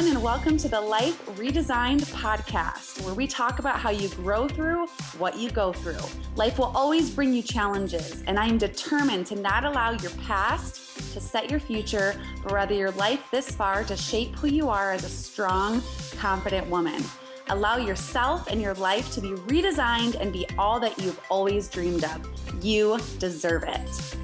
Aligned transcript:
everyone, 0.00 0.16
and 0.16 0.24
welcome 0.24 0.56
to 0.56 0.66
the 0.66 0.80
Life 0.80 1.26
Redesigned 1.36 2.10
podcast, 2.10 3.04
where 3.04 3.12
we 3.12 3.26
talk 3.26 3.58
about 3.58 3.78
how 3.78 3.90
you 3.90 4.08
grow 4.08 4.48
through 4.48 4.86
what 5.18 5.36
you 5.36 5.50
go 5.50 5.74
through. 5.74 5.98
Life 6.36 6.58
will 6.58 6.72
always 6.74 7.10
bring 7.10 7.34
you 7.34 7.42
challenges, 7.42 8.22
and 8.26 8.38
I 8.38 8.46
am 8.46 8.56
determined 8.56 9.26
to 9.26 9.36
not 9.36 9.66
allow 9.66 9.90
your 9.90 10.12
past 10.12 11.12
to 11.12 11.20
set 11.20 11.50
your 11.50 11.60
future, 11.60 12.18
but 12.42 12.50
rather 12.50 12.72
your 12.72 12.92
life 12.92 13.30
this 13.30 13.54
far 13.54 13.84
to 13.84 13.94
shape 13.94 14.34
who 14.36 14.48
you 14.48 14.70
are 14.70 14.90
as 14.90 15.04
a 15.04 15.08
strong, 15.10 15.82
confident 16.16 16.66
woman. 16.68 17.04
Allow 17.50 17.76
yourself 17.76 18.46
and 18.46 18.58
your 18.58 18.74
life 18.74 19.12
to 19.12 19.20
be 19.20 19.32
redesigned 19.52 20.18
and 20.18 20.32
be 20.32 20.46
all 20.56 20.80
that 20.80 20.98
you've 20.98 21.20
always 21.28 21.68
dreamed 21.68 22.04
of. 22.04 22.64
You 22.64 22.98
deserve 23.18 23.64
it. 23.64 24.16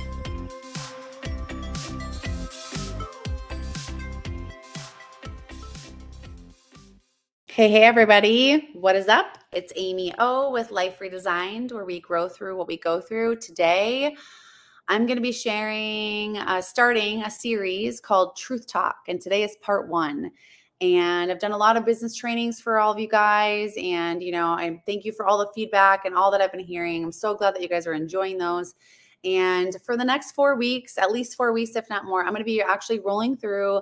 Hey, 7.57 7.71
hey, 7.71 7.85
everybody. 7.85 8.69
What 8.75 8.97
is 8.97 9.09
up? 9.09 9.39
It's 9.51 9.73
Amy 9.77 10.13
O 10.19 10.51
with 10.51 10.71
Life 10.71 10.99
Redesigned, 10.99 11.73
where 11.73 11.87
we 11.87 12.01
grow 12.01 12.29
through 12.29 12.55
what 12.55 12.67
we 12.67 12.77
go 12.77 13.01
through. 13.01 13.37
Today, 13.37 14.15
I'm 14.89 15.07
going 15.07 15.17
to 15.17 15.23
be 15.23 15.33
sharing, 15.33 16.37
uh, 16.37 16.61
starting 16.61 17.23
a 17.23 17.31
series 17.31 17.99
called 17.99 18.37
Truth 18.37 18.67
Talk. 18.67 18.97
And 19.09 19.23
today 19.23 19.43
is 19.43 19.57
part 19.63 19.89
one. 19.89 20.33
And 20.83 21.31
I've 21.31 21.39
done 21.39 21.53
a 21.53 21.57
lot 21.57 21.79
of 21.79 21.87
business 21.87 22.15
trainings 22.15 22.61
for 22.61 22.79
all 22.79 22.93
of 22.93 22.99
you 22.99 23.09
guys. 23.09 23.73
And, 23.83 24.23
you 24.23 24.33
know, 24.33 24.49
I 24.49 24.83
thank 24.85 25.07
you 25.07 25.13
for 25.13 25.25
all 25.25 25.39
the 25.39 25.51
feedback 25.55 26.05
and 26.05 26.15
all 26.15 26.31
that 26.33 26.43
I've 26.43 26.53
been 26.53 26.61
hearing. 26.61 27.05
I'm 27.05 27.11
so 27.11 27.35
glad 27.35 27.55
that 27.55 27.63
you 27.63 27.71
guys 27.71 27.87
are 27.87 27.95
enjoying 27.95 28.37
those. 28.37 28.75
And 29.25 29.75
for 29.83 29.97
the 29.97 30.05
next 30.05 30.33
four 30.33 30.57
weeks, 30.57 30.99
at 30.99 31.11
least 31.11 31.39
four 31.39 31.55
weeks, 31.55 31.75
if 31.75 31.89
not 31.89 32.05
more, 32.05 32.21
I'm 32.21 32.35
going 32.35 32.41
to 32.41 32.45
be 32.45 32.61
actually 32.61 32.99
rolling 32.99 33.35
through 33.35 33.81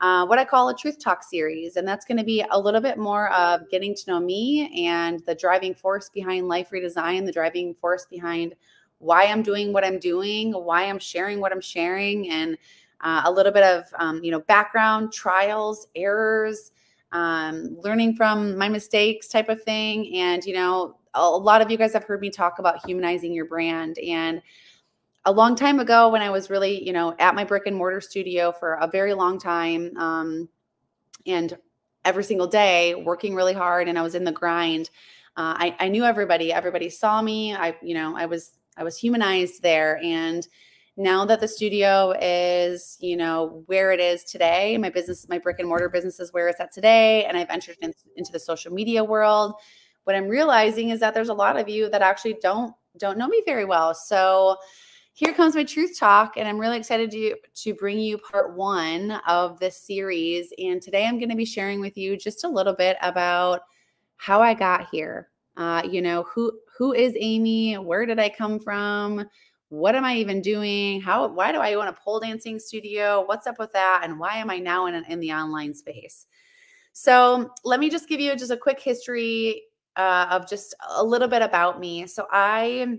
uh, 0.00 0.26
what 0.26 0.38
I 0.38 0.44
call 0.44 0.68
a 0.68 0.74
truth 0.74 0.98
talk 0.98 1.22
series. 1.22 1.76
And 1.76 1.86
that's 1.86 2.04
going 2.04 2.18
to 2.18 2.24
be 2.24 2.44
a 2.50 2.58
little 2.58 2.80
bit 2.80 2.98
more 2.98 3.32
of 3.32 3.68
getting 3.70 3.94
to 3.94 4.10
know 4.10 4.20
me 4.20 4.86
and 4.86 5.20
the 5.26 5.34
driving 5.34 5.74
force 5.74 6.10
behind 6.10 6.48
life 6.48 6.70
redesign, 6.70 7.24
the 7.24 7.32
driving 7.32 7.74
force 7.74 8.06
behind 8.06 8.54
why 8.98 9.24
I'm 9.24 9.42
doing 9.42 9.72
what 9.72 9.84
I'm 9.84 9.98
doing, 9.98 10.52
why 10.52 10.84
I'm 10.84 10.98
sharing 10.98 11.40
what 11.40 11.52
I'm 11.52 11.60
sharing, 11.60 12.30
and 12.30 12.56
uh, 13.02 13.22
a 13.24 13.30
little 13.30 13.52
bit 13.52 13.62
of 13.62 13.84
um, 13.98 14.22
you 14.24 14.30
know 14.30 14.40
background, 14.40 15.12
trials, 15.12 15.88
errors, 15.94 16.72
um, 17.12 17.76
learning 17.82 18.16
from 18.16 18.56
my 18.56 18.68
mistakes, 18.68 19.28
type 19.28 19.48
of 19.48 19.62
thing. 19.62 20.14
And 20.16 20.44
you 20.44 20.54
know, 20.54 20.96
a 21.14 21.28
lot 21.28 21.60
of 21.60 21.70
you 21.70 21.76
guys 21.76 21.92
have 21.92 22.04
heard 22.04 22.20
me 22.20 22.30
talk 22.30 22.58
about 22.58 22.84
humanizing 22.84 23.32
your 23.32 23.44
brand 23.44 23.98
and 23.98 24.40
a 25.26 25.32
long 25.32 25.56
time 25.56 25.80
ago 25.80 26.08
when 26.08 26.22
I 26.22 26.30
was 26.30 26.48
really, 26.50 26.86
you 26.86 26.92
know, 26.92 27.14
at 27.18 27.34
my 27.34 27.42
brick 27.42 27.64
and 27.66 27.76
mortar 27.76 28.00
studio 28.00 28.52
for 28.52 28.74
a 28.74 28.86
very 28.86 29.12
long 29.12 29.40
time 29.40 29.94
um, 29.96 30.48
and 31.26 31.58
every 32.04 32.22
single 32.22 32.46
day 32.46 32.94
working 32.94 33.34
really 33.34 33.52
hard 33.52 33.88
and 33.88 33.98
I 33.98 34.02
was 34.02 34.14
in 34.14 34.22
the 34.22 34.30
grind. 34.30 34.88
Uh, 35.36 35.54
I, 35.58 35.76
I 35.80 35.88
knew 35.88 36.04
everybody, 36.04 36.52
everybody 36.52 36.88
saw 36.88 37.20
me. 37.20 37.54
I, 37.54 37.76
you 37.82 37.92
know, 37.92 38.16
I 38.16 38.26
was, 38.26 38.52
I 38.76 38.84
was 38.84 38.96
humanized 38.96 39.62
there. 39.62 39.98
And 40.02 40.46
now 40.96 41.24
that 41.24 41.40
the 41.40 41.48
studio 41.48 42.14
is, 42.22 42.96
you 43.00 43.16
know, 43.16 43.64
where 43.66 43.90
it 43.90 43.98
is 43.98 44.22
today, 44.22 44.78
my 44.78 44.90
business, 44.90 45.28
my 45.28 45.38
brick 45.38 45.58
and 45.58 45.68
mortar 45.68 45.88
business 45.88 46.20
is 46.20 46.32
where 46.32 46.46
it's 46.46 46.60
at 46.60 46.72
today. 46.72 47.24
And 47.24 47.36
I've 47.36 47.50
entered 47.50 47.76
in, 47.82 47.92
into 48.14 48.30
the 48.30 48.38
social 48.38 48.72
media 48.72 49.02
world. 49.02 49.54
What 50.04 50.14
I'm 50.14 50.28
realizing 50.28 50.90
is 50.90 51.00
that 51.00 51.14
there's 51.14 51.30
a 51.30 51.34
lot 51.34 51.58
of 51.58 51.68
you 51.68 51.90
that 51.90 52.00
actually 52.00 52.38
don't, 52.40 52.72
don't 52.96 53.18
know 53.18 53.26
me 53.26 53.42
very 53.44 53.64
well. 53.64 53.92
So, 53.92 54.56
here 55.16 55.32
comes 55.32 55.54
my 55.54 55.64
truth 55.64 55.98
talk 55.98 56.36
and 56.36 56.46
i'm 56.46 56.58
really 56.58 56.76
excited 56.76 57.10
to 57.10 57.34
to 57.54 57.72
bring 57.72 57.98
you 57.98 58.18
part 58.18 58.54
one 58.54 59.12
of 59.26 59.58
this 59.58 59.78
series. 59.78 60.52
And 60.58 60.80
today 60.80 61.06
i'm 61.06 61.18
going 61.18 61.30
to 61.30 61.36
be 61.36 61.46
sharing 61.46 61.80
with 61.80 61.96
you 61.96 62.18
just 62.18 62.44
a 62.44 62.48
little 62.48 62.74
bit 62.74 62.98
about 63.00 63.62
how 64.18 64.42
i 64.42 64.52
got 64.52 64.88
here. 64.92 65.30
Uh, 65.56 65.82
you 65.90 66.02
know 66.02 66.24
who 66.24 66.52
who 66.76 66.92
is 66.92 67.16
amy? 67.18 67.76
Where 67.76 68.04
did 68.04 68.18
i 68.18 68.28
come 68.28 68.60
from? 68.60 69.26
What 69.70 69.94
am 69.94 70.04
i 70.04 70.16
even 70.16 70.42
doing? 70.42 71.00
How 71.00 71.26
why 71.28 71.50
do 71.50 71.60
i 71.60 71.72
own 71.72 71.88
a 71.88 71.94
pole 71.94 72.20
dancing 72.20 72.58
studio? 72.58 73.24
What's 73.26 73.46
up 73.46 73.58
with 73.58 73.72
that? 73.72 74.02
And 74.04 74.20
why 74.20 74.36
am 74.36 74.50
i 74.50 74.58
now 74.58 74.84
in, 74.84 75.02
in 75.08 75.18
the 75.20 75.32
online 75.32 75.72
space? 75.72 76.26
So 76.92 77.54
let 77.64 77.80
me 77.80 77.88
just 77.88 78.06
give 78.06 78.20
you 78.20 78.36
just 78.36 78.52
a 78.52 78.56
quick 78.56 78.80
history 78.80 79.62
uh, 79.96 80.26
of 80.30 80.46
just 80.46 80.74
a 80.90 81.02
little 81.02 81.28
bit 81.28 81.40
about 81.40 81.80
me. 81.80 82.06
So 82.06 82.26
i 82.30 82.98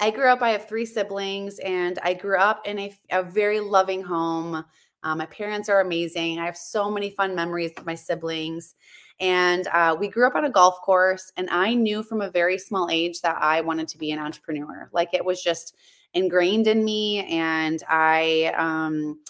I 0.00 0.10
grew 0.10 0.28
up, 0.28 0.42
I 0.42 0.50
have 0.50 0.68
three 0.68 0.86
siblings, 0.86 1.58
and 1.60 1.98
I 2.02 2.14
grew 2.14 2.38
up 2.38 2.66
in 2.66 2.78
a, 2.78 2.96
a 3.10 3.22
very 3.22 3.60
loving 3.60 4.02
home. 4.02 4.64
Um, 5.02 5.18
my 5.18 5.26
parents 5.26 5.68
are 5.68 5.80
amazing. 5.80 6.38
I 6.38 6.46
have 6.46 6.56
so 6.56 6.90
many 6.90 7.10
fun 7.10 7.34
memories 7.34 7.72
with 7.76 7.86
my 7.86 7.94
siblings. 7.94 8.74
And 9.20 9.68
uh, 9.68 9.94
we 9.98 10.08
grew 10.08 10.26
up 10.26 10.34
on 10.34 10.46
a 10.46 10.50
golf 10.50 10.80
course, 10.82 11.32
and 11.36 11.48
I 11.50 11.74
knew 11.74 12.02
from 12.02 12.20
a 12.20 12.30
very 12.30 12.58
small 12.58 12.88
age 12.90 13.20
that 13.20 13.36
I 13.40 13.60
wanted 13.60 13.86
to 13.88 13.98
be 13.98 14.10
an 14.10 14.18
entrepreneur. 14.18 14.88
Like 14.92 15.14
it 15.14 15.24
was 15.24 15.42
just 15.42 15.76
ingrained 16.14 16.66
in 16.66 16.84
me. 16.84 17.24
And 17.26 17.82
I, 17.88 18.52
um, 18.56 19.20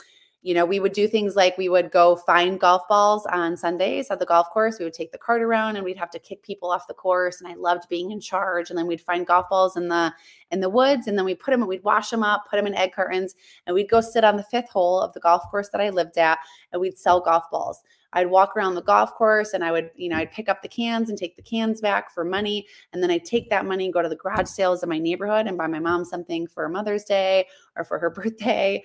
you 0.44 0.53
know, 0.53 0.66
we 0.66 0.78
would 0.78 0.93
do 0.93 1.09
things 1.09 1.37
like 1.37 1.56
we 1.56 1.71
would 1.71 1.91
go 1.91 2.16
find 2.16 2.60
golf 2.60 2.87
balls 2.87 3.25
on 3.32 3.56
Sundays 3.56 4.10
at 4.10 4.19
the 4.19 4.27
golf 4.27 4.50
course. 4.50 4.78
We 4.78 4.84
would 4.84 4.93
take 4.93 5.10
the 5.10 5.16
cart 5.16 5.41
around 5.41 5.77
and 5.77 5.84
we'd 5.87 5.97
have 5.97 6.10
to 6.10 6.19
kick 6.19 6.43
people 6.43 6.71
off 6.71 6.87
the 6.87 6.93
course. 6.93 7.41
And 7.41 7.50
I 7.50 7.55
loved 7.55 7.88
being 7.88 8.10
in 8.10 8.21
charge. 8.21 8.69
And 8.69 8.78
then 8.78 8.87
we'd 8.87 9.00
find 9.00 9.27
golf 9.27 9.49
balls 9.49 9.78
in 9.78 9.88
the 9.88 10.12
in 10.50 10.60
the 10.60 10.69
woods, 10.69 11.06
and 11.09 11.16
then 11.16 11.25
we 11.25 11.34
put 11.34 11.50
them, 11.50 11.62
and 11.62 11.69
we'd 11.69 11.82
wash 11.82 12.10
them 12.10 12.22
up, 12.22 12.44
put 12.49 12.56
them 12.56 12.66
in 12.66 12.75
egg 12.75 12.93
cartons, 12.93 13.34
and 13.66 13.75
we'd 13.75 13.88
go 13.88 14.03
sit 14.03 14.22
on 14.22 14.37
the 14.37 14.43
fifth 14.44 14.69
hole 14.69 15.00
of 15.00 15.15
the 15.15 15.19
golf 15.19 15.43
course 15.50 15.71
that 15.71 15.81
I 15.81 15.88
lived 15.88 16.19
at, 16.19 16.38
and 16.72 16.81
we'd 16.81 16.99
sell 16.99 17.21
golf 17.21 17.44
balls. 17.50 17.82
I'd 18.12 18.31
walk 18.31 18.55
around 18.55 18.75
the 18.75 18.82
golf 18.82 19.15
course 19.15 19.55
and 19.55 19.65
I 19.65 19.72
would, 19.72 19.91
you 19.97 20.09
know, 20.09 20.16
I'd 20.16 20.31
pick 20.31 20.49
up 20.49 20.62
the 20.62 20.69
cans 20.69 21.09
and 21.09 21.19
take 21.19 21.34
the 21.34 21.43
cans 21.43 21.81
back 21.81 22.15
for 22.15 22.25
money. 22.25 22.65
And 22.93 23.03
then 23.03 23.11
I'd 23.11 23.25
take 23.25 23.50
that 23.50 23.66
money 23.66 23.87
and 23.87 23.93
go 23.93 24.03
to 24.03 24.09
the 24.09 24.15
garage 24.15 24.47
sales 24.47 24.84
in 24.84 24.88
my 24.88 25.00
neighborhood 25.00 25.49
and 25.49 25.59
buy 25.59 25.66
my 25.66 25.81
mom 25.81 26.05
something 26.05 26.47
for 26.47 26.69
Mother's 26.69 27.03
Day 27.03 27.49
or 27.75 27.82
for 27.82 27.99
her 27.99 28.11
birthday. 28.15 28.84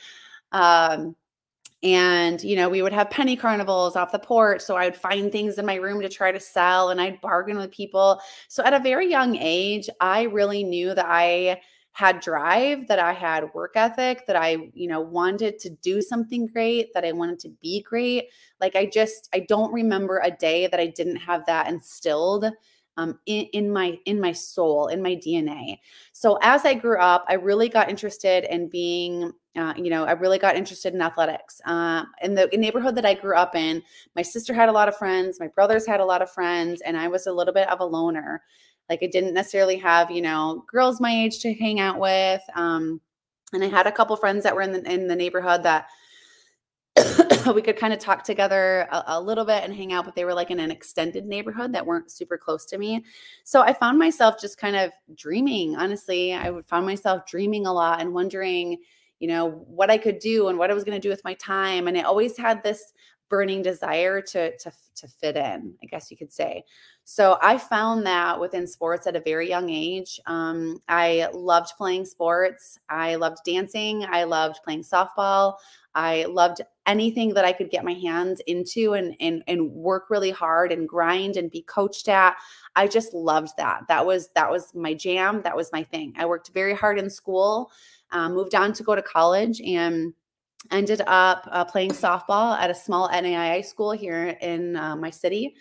Um, 0.51 1.15
and 1.81 2.43
you 2.43 2.55
know 2.55 2.67
we 2.67 2.81
would 2.81 2.91
have 2.91 3.09
penny 3.09 3.35
carnivals 3.35 3.95
off 3.95 4.11
the 4.11 4.19
porch 4.19 4.61
so 4.61 4.75
i 4.75 4.85
would 4.85 4.95
find 4.95 5.31
things 5.31 5.57
in 5.57 5.65
my 5.65 5.75
room 5.75 6.01
to 6.01 6.09
try 6.09 6.31
to 6.31 6.39
sell 6.39 6.89
and 6.89 6.99
i'd 6.99 7.21
bargain 7.21 7.57
with 7.57 7.71
people. 7.71 8.19
So 8.49 8.63
at 8.63 8.73
a 8.73 8.79
very 8.79 9.09
young 9.09 9.35
age 9.37 9.89
i 10.01 10.23
really 10.23 10.63
knew 10.63 10.93
that 10.93 11.05
i 11.07 11.61
had 11.93 12.19
drive 12.19 12.87
that 12.87 12.99
i 12.99 13.13
had 13.13 13.53
work 13.53 13.73
ethic 13.75 14.27
that 14.27 14.35
i 14.35 14.57
you 14.73 14.87
know 14.87 15.01
wanted 15.01 15.57
to 15.59 15.69
do 15.69 16.01
something 16.01 16.47
great 16.47 16.93
that 16.93 17.05
i 17.05 17.11
wanted 17.11 17.39
to 17.39 17.49
be 17.61 17.81
great. 17.81 18.25
Like 18.59 18.75
i 18.75 18.85
just 18.85 19.29
i 19.33 19.39
don't 19.39 19.73
remember 19.73 20.21
a 20.23 20.31
day 20.31 20.67
that 20.67 20.79
i 20.79 20.87
didn't 20.87 21.17
have 21.17 21.45
that 21.45 21.67
instilled 21.67 22.45
um, 22.99 23.17
in, 23.25 23.45
in 23.53 23.71
my 23.71 23.97
in 24.05 24.19
my 24.19 24.31
soul 24.33 24.87
in 24.87 25.01
my 25.01 25.15
dna 25.15 25.77
so 26.11 26.37
as 26.41 26.65
i 26.65 26.73
grew 26.73 26.99
up 26.99 27.23
i 27.29 27.33
really 27.33 27.69
got 27.69 27.89
interested 27.89 28.43
in 28.53 28.67
being 28.67 29.31
uh, 29.55 29.73
you 29.77 29.89
know 29.89 30.03
i 30.03 30.11
really 30.11 30.37
got 30.37 30.55
interested 30.55 30.93
in 30.93 31.01
athletics. 31.01 31.61
Uh, 31.65 32.03
in 32.21 32.35
the 32.35 32.47
neighborhood 32.53 32.95
that 32.95 33.05
i 33.05 33.13
grew 33.13 33.35
up 33.35 33.55
in 33.55 33.81
my 34.15 34.21
sister 34.21 34.53
had 34.53 34.69
a 34.69 34.71
lot 34.71 34.89
of 34.89 34.97
friends 34.97 35.39
my 35.39 35.47
brothers 35.47 35.87
had 35.87 36.01
a 36.01 36.05
lot 36.05 36.21
of 36.21 36.29
friends 36.29 36.81
and 36.81 36.97
i 36.97 37.07
was 37.07 37.25
a 37.25 37.33
little 37.33 37.53
bit 37.53 37.69
of 37.69 37.79
a 37.79 37.85
loner. 37.85 38.43
Like 38.89 38.99
i 39.01 39.07
didn't 39.07 39.33
necessarily 39.33 39.77
have 39.77 40.11
you 40.11 40.21
know 40.21 40.65
girls 40.67 40.99
my 40.99 41.11
age 41.11 41.39
to 41.39 41.53
hang 41.53 41.79
out 41.79 41.99
with 41.99 42.41
um, 42.55 42.99
and 43.53 43.63
i 43.63 43.67
had 43.67 43.87
a 43.87 43.91
couple 43.91 44.15
friends 44.17 44.43
that 44.43 44.55
were 44.55 44.61
in 44.61 44.73
the 44.73 44.91
in 44.91 45.07
the 45.07 45.15
neighborhood 45.15 45.63
that 45.63 45.87
we 47.53 47.61
could 47.61 47.77
kind 47.77 47.93
of 47.93 47.99
talk 47.99 48.23
together 48.23 48.87
a, 48.91 49.03
a, 49.07 49.21
little 49.21 49.45
bit 49.45 49.63
and 49.63 49.73
hang 49.73 49.93
out, 49.93 50.05
but 50.05 50.15
they 50.15 50.25
were 50.25 50.33
like 50.33 50.51
in 50.51 50.59
an 50.59 50.71
extended 50.71 51.25
neighborhood 51.25 51.73
that 51.73 51.85
weren't 51.85 52.11
super 52.11 52.37
close 52.37 52.65
to 52.65 52.77
me. 52.77 53.03
So 53.43 53.61
I 53.61 53.73
found 53.73 53.97
myself 53.97 54.39
just 54.39 54.57
kind 54.57 54.75
of 54.75 54.91
dreaming. 55.15 55.75
Honestly, 55.75 56.33
I 56.33 56.49
would 56.49 56.65
find 56.65 56.85
myself 56.85 57.25
dreaming 57.25 57.65
a 57.65 57.73
lot 57.73 58.01
and 58.01 58.13
wondering, 58.13 58.77
you 59.19 59.27
know, 59.27 59.49
what 59.67 59.89
I 59.89 59.97
could 59.97 60.19
do 60.19 60.47
and 60.47 60.57
what 60.57 60.71
I 60.71 60.73
was 60.73 60.83
going 60.83 60.99
to 60.99 61.05
do 61.05 61.09
with 61.09 61.23
my 61.23 61.33
time. 61.35 61.87
And 61.87 61.97
I 61.97 62.01
always 62.01 62.37
had 62.37 62.63
this 62.63 62.93
burning 63.29 63.61
desire 63.61 64.21
to 64.21 64.57
to 64.57 64.71
to 64.95 65.07
fit 65.07 65.37
in, 65.37 65.75
I 65.83 65.85
guess 65.85 66.11
you 66.11 66.17
could 66.17 66.31
say. 66.31 66.63
So 67.05 67.37
I 67.41 67.57
found 67.57 68.05
that 68.05 68.39
within 68.39 68.67
sports 68.67 69.07
at 69.07 69.15
a 69.15 69.21
very 69.21 69.49
young 69.49 69.69
age. 69.69 70.19
Um, 70.27 70.81
I 70.87 71.27
loved 71.33 71.71
playing 71.77 72.05
sports. 72.05 72.77
I 72.89 73.15
loved 73.15 73.39
dancing. 73.45 74.05
I 74.05 74.25
loved 74.25 74.59
playing 74.63 74.83
softball. 74.83 75.55
I 75.95 76.25
loved 76.25 76.61
anything 76.85 77.33
that 77.33 77.45
I 77.45 77.51
could 77.51 77.71
get 77.71 77.83
my 77.83 77.93
hands 77.93 78.41
into 78.45 78.93
and 78.93 79.15
and 79.19 79.43
and 79.47 79.71
work 79.71 80.09
really 80.09 80.31
hard 80.31 80.71
and 80.71 80.87
grind 80.87 81.37
and 81.37 81.49
be 81.49 81.63
coached 81.63 82.09
at. 82.09 82.35
I 82.75 82.87
just 82.87 83.13
loved 83.13 83.57
that. 83.57 83.87
That 83.87 84.05
was 84.05 84.29
that 84.35 84.49
was 84.49 84.73
my 84.75 84.93
jam. 84.93 85.41
That 85.41 85.55
was 85.55 85.71
my 85.71 85.83
thing. 85.83 86.13
I 86.17 86.25
worked 86.25 86.51
very 86.53 86.75
hard 86.75 86.99
in 86.99 87.09
school. 87.09 87.71
Um, 88.11 88.33
moved 88.33 88.55
on 88.55 88.73
to 88.73 88.83
go 88.83 88.95
to 88.95 89.01
college 89.01 89.61
and 89.61 90.13
ended 90.71 91.01
up 91.07 91.47
uh, 91.51 91.65
playing 91.65 91.91
softball 91.91 92.57
at 92.57 92.69
a 92.69 92.75
small 92.75 93.09
NAIA 93.09 93.63
school 93.65 93.91
here 93.91 94.37
in 94.41 94.75
uh, 94.75 94.95
my 94.95 95.09
city. 95.09 95.55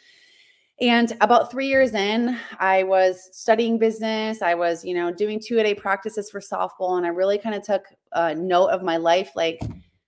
And 0.80 1.16
about 1.20 1.50
three 1.50 1.66
years 1.66 1.94
in, 1.94 2.38
I 2.60 2.84
was 2.84 3.28
studying 3.32 3.78
business. 3.78 4.42
I 4.42 4.54
was, 4.54 4.84
you 4.84 4.94
know, 4.94 5.12
doing 5.12 5.40
two 5.44 5.58
a 5.58 5.62
day 5.62 5.74
practices 5.74 6.30
for 6.30 6.40
softball. 6.40 6.98
And 6.98 7.06
I 7.06 7.08
really 7.08 7.38
kind 7.38 7.54
of 7.54 7.62
took 7.62 7.84
a 8.12 8.34
note 8.34 8.68
of 8.68 8.82
my 8.82 8.96
life 8.96 9.32
like, 9.34 9.60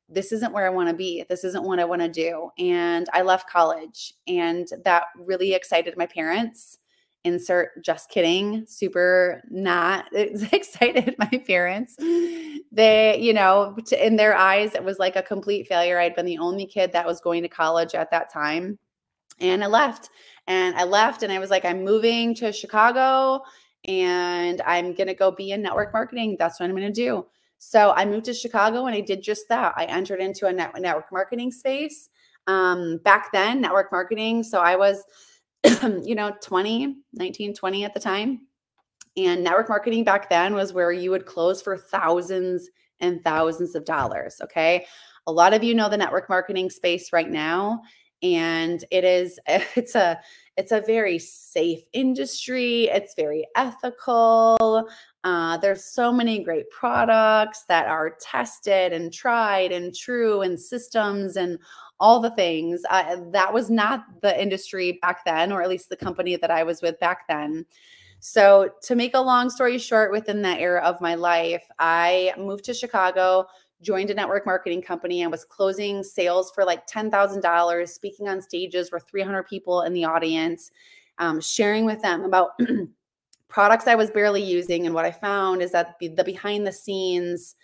this 0.08 0.32
isn't 0.32 0.52
where 0.52 0.66
I 0.66 0.70
want 0.70 0.88
to 0.88 0.94
be. 0.94 1.24
This 1.28 1.44
isn't 1.44 1.64
what 1.64 1.78
I 1.78 1.84
want 1.84 2.02
to 2.02 2.08
do. 2.08 2.50
And 2.58 3.08
I 3.12 3.22
left 3.22 3.48
college, 3.48 4.14
and 4.26 4.66
that 4.84 5.04
really 5.16 5.54
excited 5.54 5.96
my 5.96 6.06
parents. 6.06 6.78
Insert 7.24 7.84
just 7.84 8.08
kidding, 8.08 8.64
super 8.66 9.42
not 9.50 10.06
excited 10.12 11.14
my 11.18 11.42
parents. 11.46 11.96
They, 12.72 13.18
you 13.20 13.34
know, 13.34 13.76
in 13.92 14.16
their 14.16 14.34
eyes, 14.34 14.74
it 14.74 14.82
was 14.82 14.98
like 14.98 15.16
a 15.16 15.22
complete 15.22 15.66
failure. 15.66 15.98
I'd 15.98 16.16
been 16.16 16.24
the 16.24 16.38
only 16.38 16.64
kid 16.64 16.92
that 16.92 17.06
was 17.06 17.20
going 17.20 17.42
to 17.42 17.48
college 17.48 17.94
at 17.94 18.10
that 18.10 18.32
time. 18.32 18.78
And 19.38 19.62
I 19.62 19.66
left. 19.66 20.08
And 20.46 20.74
I 20.76 20.84
left 20.84 21.22
and 21.22 21.30
I 21.30 21.38
was 21.38 21.50
like, 21.50 21.64
I'm 21.64 21.84
moving 21.84 22.34
to 22.36 22.52
Chicago 22.52 23.42
and 23.86 24.60
I'm 24.62 24.94
going 24.94 25.06
to 25.06 25.14
go 25.14 25.30
be 25.30 25.52
in 25.52 25.62
network 25.62 25.92
marketing. 25.92 26.36
That's 26.38 26.58
what 26.58 26.68
I'm 26.68 26.76
going 26.76 26.92
to 26.92 26.92
do. 26.92 27.26
So 27.58 27.92
I 27.92 28.06
moved 28.06 28.24
to 28.26 28.34
Chicago 28.34 28.86
and 28.86 28.96
I 28.96 29.00
did 29.00 29.22
just 29.22 29.48
that. 29.50 29.74
I 29.76 29.84
entered 29.84 30.20
into 30.20 30.46
a 30.46 30.52
net- 30.52 30.80
network 30.80 31.12
marketing 31.12 31.52
space. 31.52 32.08
Um, 32.46 32.98
back 33.04 33.30
then, 33.32 33.60
network 33.60 33.92
marketing. 33.92 34.42
So 34.42 34.60
I 34.60 34.76
was, 34.76 35.04
you 36.02 36.14
know, 36.14 36.34
20, 36.42 36.96
19, 37.12 37.54
20 37.54 37.84
at 37.84 37.94
the 37.94 38.00
time. 38.00 38.46
And 39.16 39.42
network 39.42 39.68
marketing 39.68 40.04
back 40.04 40.30
then 40.30 40.54
was 40.54 40.72
where 40.72 40.92
you 40.92 41.10
would 41.10 41.26
close 41.26 41.60
for 41.60 41.76
thousands 41.76 42.70
and 43.00 43.22
thousands 43.22 43.74
of 43.74 43.84
dollars. 43.84 44.40
Okay. 44.42 44.86
A 45.26 45.32
lot 45.32 45.52
of 45.52 45.64
you 45.64 45.74
know 45.74 45.88
the 45.88 45.96
network 45.96 46.28
marketing 46.28 46.70
space 46.70 47.12
right 47.12 47.28
now. 47.28 47.82
And 48.22 48.84
it 48.90 49.04
is, 49.04 49.38
it's 49.46 49.94
a, 49.94 50.20
it's 50.56 50.72
a 50.72 50.82
very 50.82 51.18
safe 51.18 51.82
industry. 51.92 52.84
It's 52.84 53.14
very 53.14 53.46
ethical. 53.56 54.88
Uh, 55.24 55.56
there's 55.58 55.84
so 55.84 56.12
many 56.12 56.42
great 56.42 56.70
products 56.70 57.64
that 57.68 57.86
are 57.86 58.16
tested 58.20 58.92
and 58.92 59.12
tried 59.12 59.72
and 59.72 59.94
true, 59.94 60.42
and 60.42 60.58
systems 60.58 61.36
and 61.36 61.58
all 62.00 62.18
the 62.18 62.30
things. 62.30 62.82
Uh, 62.90 63.16
that 63.30 63.52
was 63.52 63.70
not 63.70 64.04
the 64.22 64.40
industry 64.40 64.98
back 65.02 65.24
then, 65.24 65.52
or 65.52 65.62
at 65.62 65.68
least 65.68 65.90
the 65.90 65.96
company 65.96 66.34
that 66.36 66.50
I 66.50 66.62
was 66.62 66.82
with 66.82 66.98
back 66.98 67.28
then. 67.28 67.66
So, 68.20 68.70
to 68.82 68.94
make 68.94 69.14
a 69.14 69.20
long 69.20 69.48
story 69.48 69.78
short, 69.78 70.12
within 70.12 70.42
that 70.42 70.60
era 70.60 70.80
of 70.82 71.00
my 71.00 71.14
life, 71.14 71.64
I 71.78 72.34
moved 72.36 72.64
to 72.64 72.74
Chicago, 72.74 73.46
joined 73.80 74.10
a 74.10 74.14
network 74.14 74.44
marketing 74.44 74.82
company, 74.82 75.22
and 75.22 75.30
was 75.30 75.44
closing 75.44 76.02
sales 76.02 76.50
for 76.50 76.64
like 76.64 76.86
$10,000, 76.86 77.88
speaking 77.88 78.28
on 78.28 78.42
stages 78.42 78.90
with 78.92 79.04
300 79.08 79.44
people 79.44 79.82
in 79.82 79.94
the 79.94 80.04
audience, 80.04 80.70
um, 81.18 81.40
sharing 81.40 81.86
with 81.86 82.02
them 82.02 82.24
about 82.24 82.50
products 83.48 83.86
I 83.86 83.94
was 83.94 84.10
barely 84.10 84.42
using. 84.42 84.84
And 84.84 84.94
what 84.94 85.06
I 85.06 85.12
found 85.12 85.62
is 85.62 85.72
that 85.72 85.96
the, 85.98 86.08
the 86.08 86.24
behind 86.24 86.66
the 86.66 86.72
scenes 86.72 87.56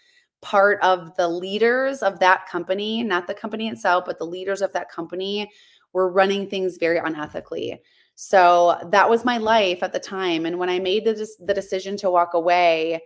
part 0.46 0.80
of 0.80 1.12
the 1.16 1.26
leaders 1.26 2.04
of 2.04 2.20
that 2.20 2.46
company, 2.46 3.02
not 3.02 3.26
the 3.26 3.34
company 3.34 3.66
itself, 3.66 4.04
but 4.06 4.16
the 4.16 4.24
leaders 4.24 4.62
of 4.62 4.72
that 4.72 4.88
company 4.88 5.50
were 5.92 6.08
running 6.08 6.48
things 6.48 6.76
very 6.78 7.00
unethically. 7.00 7.76
So 8.14 8.78
that 8.92 9.10
was 9.10 9.24
my 9.24 9.38
life 9.38 9.82
at 9.82 9.92
the 9.92 9.98
time. 9.98 10.46
And 10.46 10.56
when 10.56 10.70
I 10.70 10.78
made 10.78 11.04
the, 11.04 11.26
the 11.40 11.52
decision 11.52 11.96
to 11.96 12.10
walk 12.10 12.34
away, 12.34 13.02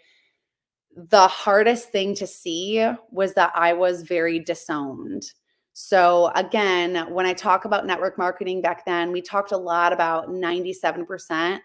the 0.95 1.29
hardest 1.29 1.91
thing 1.91 2.15
to 2.17 2.27
see 2.27 2.87
was 3.11 3.33
that 3.35 3.53
I 3.55 3.73
was 3.73 4.03
very 4.03 4.39
disowned. 4.39 5.23
So, 5.73 6.31
again, 6.35 7.11
when 7.11 7.25
I 7.25 7.33
talk 7.33 7.65
about 7.65 7.87
network 7.87 8.19
marketing 8.19 8.61
back 8.61 8.85
then, 8.85 9.13
we 9.13 9.23
talked 9.23 9.53
a 9.53 9.57
lot 9.57 9.95
about 9.95 10.29
97% 10.29 11.61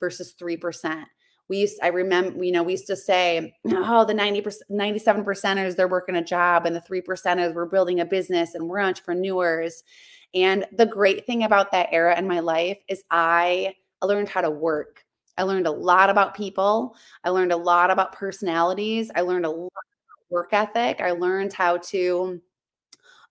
versus 0.00 0.34
3%. 0.40 1.04
We 1.52 1.58
used, 1.58 1.78
I 1.82 1.88
remember, 1.88 2.42
you 2.42 2.50
know, 2.50 2.62
we 2.62 2.72
used 2.72 2.86
to 2.86 2.96
say, 2.96 3.54
oh, 3.68 4.06
the 4.06 4.14
90%, 4.14 4.56
97 4.70 5.22
percenters, 5.22 5.76
they're 5.76 5.86
working 5.86 6.16
a 6.16 6.24
job, 6.24 6.64
and 6.64 6.74
the 6.74 6.80
three 6.80 7.02
percenters, 7.02 7.52
we're 7.52 7.66
building 7.66 8.00
a 8.00 8.06
business 8.06 8.54
and 8.54 8.66
we're 8.66 8.80
entrepreneurs. 8.80 9.84
And 10.32 10.64
the 10.72 10.86
great 10.86 11.26
thing 11.26 11.44
about 11.44 11.70
that 11.72 11.90
era 11.92 12.18
in 12.18 12.26
my 12.26 12.40
life 12.40 12.78
is 12.88 13.04
I, 13.10 13.74
I 14.00 14.06
learned 14.06 14.30
how 14.30 14.40
to 14.40 14.48
work. 14.48 15.04
I 15.36 15.42
learned 15.42 15.66
a 15.66 15.70
lot 15.70 16.08
about 16.08 16.34
people. 16.34 16.96
I 17.22 17.28
learned 17.28 17.52
a 17.52 17.56
lot 17.58 17.90
about 17.90 18.14
personalities. 18.14 19.10
I 19.14 19.20
learned 19.20 19.44
a 19.44 19.50
lot 19.50 19.66
about 19.66 20.30
work 20.30 20.54
ethic. 20.54 21.02
I 21.02 21.10
learned 21.10 21.52
how 21.52 21.76
to 21.76 22.40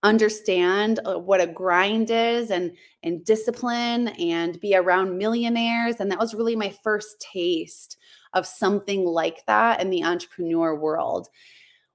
understand 0.03 0.99
uh, 1.05 1.17
what 1.17 1.41
a 1.41 1.47
grind 1.47 2.09
is 2.09 2.49
and 2.49 2.71
and 3.03 3.23
discipline 3.23 4.07
and 4.09 4.59
be 4.59 4.75
around 4.75 5.17
millionaires 5.17 5.97
and 5.99 6.11
that 6.11 6.19
was 6.19 6.33
really 6.33 6.55
my 6.55 6.73
first 6.83 7.21
taste 7.21 7.97
of 8.33 8.47
something 8.47 9.05
like 9.05 9.45
that 9.45 9.81
in 9.81 9.89
the 9.89 10.03
entrepreneur 10.03 10.75
world. 10.75 11.27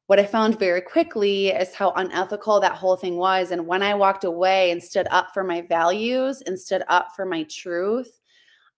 What 0.07 0.21
i 0.21 0.25
found 0.25 0.57
very 0.59 0.83
quickly 0.83 1.49
is 1.49 1.75
how 1.75 1.91
unethical 1.97 2.61
that 2.61 2.77
whole 2.77 2.95
thing 2.95 3.17
was 3.17 3.51
and 3.51 3.67
when 3.67 3.83
i 3.83 3.93
walked 3.93 4.23
away 4.23 4.71
and 4.71 4.81
stood 4.81 5.09
up 5.11 5.31
for 5.35 5.43
my 5.43 5.63
values 5.63 6.43
and 6.47 6.59
stood 6.59 6.85
up 6.89 7.09
for 7.17 7.27
my 7.27 7.43
truth 7.51 8.21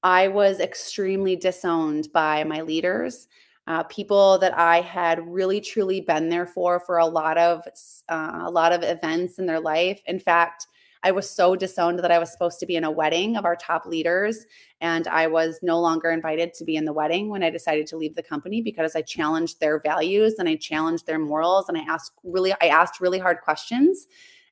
i 0.02 0.26
was 0.26 0.58
extremely 0.58 1.36
disowned 1.36 2.08
by 2.14 2.44
my 2.44 2.62
leaders 2.62 3.28
uh, 3.68 3.82
people 3.84 4.38
that 4.38 4.58
I 4.58 4.80
had 4.80 5.20
really 5.28 5.60
truly 5.60 6.00
been 6.00 6.30
there 6.30 6.46
for 6.46 6.80
for 6.80 6.96
a 6.96 7.06
lot 7.06 7.36
of 7.36 7.62
uh, 8.08 8.40
a 8.44 8.50
lot 8.50 8.72
of 8.72 8.82
events 8.82 9.38
in 9.38 9.44
their 9.44 9.60
life. 9.60 10.00
In 10.06 10.18
fact, 10.18 10.66
I 11.02 11.10
was 11.10 11.28
so 11.28 11.54
disowned 11.54 11.98
that 11.98 12.10
I 12.10 12.18
was 12.18 12.32
supposed 12.32 12.58
to 12.60 12.66
be 12.66 12.76
in 12.76 12.82
a 12.82 12.90
wedding 12.90 13.36
of 13.36 13.44
our 13.44 13.54
top 13.54 13.84
leaders, 13.84 14.46
and 14.80 15.06
I 15.06 15.26
was 15.26 15.60
no 15.62 15.78
longer 15.78 16.10
invited 16.10 16.54
to 16.54 16.64
be 16.64 16.76
in 16.76 16.86
the 16.86 16.94
wedding 16.94 17.28
when 17.28 17.42
I 17.42 17.50
decided 17.50 17.86
to 17.88 17.98
leave 17.98 18.16
the 18.16 18.22
company 18.22 18.62
because 18.62 18.96
I 18.96 19.02
challenged 19.02 19.60
their 19.60 19.80
values 19.80 20.36
and 20.38 20.48
I 20.48 20.56
challenged 20.56 21.06
their 21.06 21.18
morals, 21.18 21.68
and 21.68 21.76
I 21.76 21.82
asked 21.82 22.12
really 22.24 22.54
I 22.62 22.68
asked 22.68 23.02
really 23.02 23.18
hard 23.18 23.42
questions. 23.42 24.08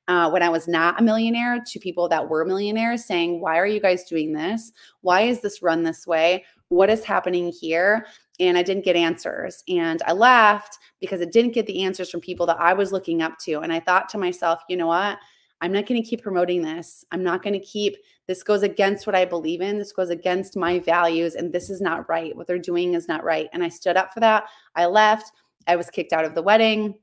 Uh, 0.09 0.29
when 0.29 0.41
I 0.41 0.47
was 0.47 0.69
not 0.69 1.01
a 1.01 1.03
millionaire 1.03 1.61
to 1.67 1.79
people 1.79 2.07
that 2.07 2.29
were 2.29 2.45
millionaires 2.45 3.03
saying, 3.03 3.41
Why 3.41 3.57
are 3.57 3.65
you 3.65 3.81
guys 3.81 4.05
doing 4.05 4.31
this? 4.31 4.71
Why 5.01 5.23
is 5.23 5.41
this 5.41 5.61
run 5.61 5.83
this 5.83 6.07
way? 6.07 6.45
What 6.69 6.89
is 6.89 7.03
happening 7.03 7.51
here? 7.51 8.07
And 8.39 8.57
I 8.57 8.63
didn't 8.63 8.85
get 8.85 8.95
answers. 8.95 9.63
And 9.67 10.01
I 10.05 10.13
left 10.13 10.77
because 10.99 11.21
I 11.21 11.25
didn't 11.25 11.53
get 11.53 11.65
the 11.65 11.83
answers 11.83 12.09
from 12.09 12.21
people 12.21 12.45
that 12.47 12.59
I 12.59 12.73
was 12.73 12.91
looking 12.91 13.21
up 13.21 13.37
to. 13.45 13.59
And 13.59 13.73
I 13.73 13.79
thought 13.79 14.09
to 14.09 14.17
myself, 14.17 14.61
you 14.69 14.77
know 14.77 14.87
what? 14.87 15.17
I'm 15.59 15.71
not 15.71 15.87
going 15.87 16.01
to 16.01 16.07
keep 16.07 16.21
promoting 16.21 16.61
this. 16.61 17.03
I'm 17.11 17.23
not 17.23 17.41
going 17.41 17.53
to 17.53 17.59
keep 17.59 17.97
this 18.27 18.43
goes 18.43 18.61
against 18.61 19.07
what 19.07 19.15
I 19.15 19.25
believe 19.25 19.61
in. 19.61 19.77
This 19.77 19.93
goes 19.93 20.09
against 20.09 20.57
my 20.57 20.79
values. 20.79 21.35
And 21.35 21.51
this 21.51 21.69
is 21.69 21.81
not 21.81 22.07
right. 22.09 22.35
What 22.35 22.45
they're 22.45 22.59
doing 22.59 22.93
is 22.93 23.07
not 23.07 23.23
right. 23.23 23.49
And 23.53 23.63
I 23.63 23.69
stood 23.69 23.97
up 23.97 24.13
for 24.13 24.19
that. 24.19 24.45
I 24.75 24.85
left. 24.85 25.31
I 25.65 25.77
was 25.77 25.89
kicked 25.89 26.13
out 26.13 26.25
of 26.25 26.35
the 26.35 26.41
wedding. 26.41 26.95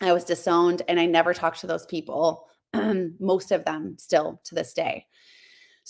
I 0.00 0.12
was 0.12 0.24
disowned. 0.24 0.82
And 0.88 0.98
I 1.00 1.06
never 1.06 1.34
talked 1.34 1.60
to 1.60 1.66
those 1.66 1.84
people, 1.86 2.46
most 3.20 3.50
of 3.50 3.64
them 3.64 3.96
still 3.98 4.40
to 4.44 4.54
this 4.54 4.72
day. 4.72 5.06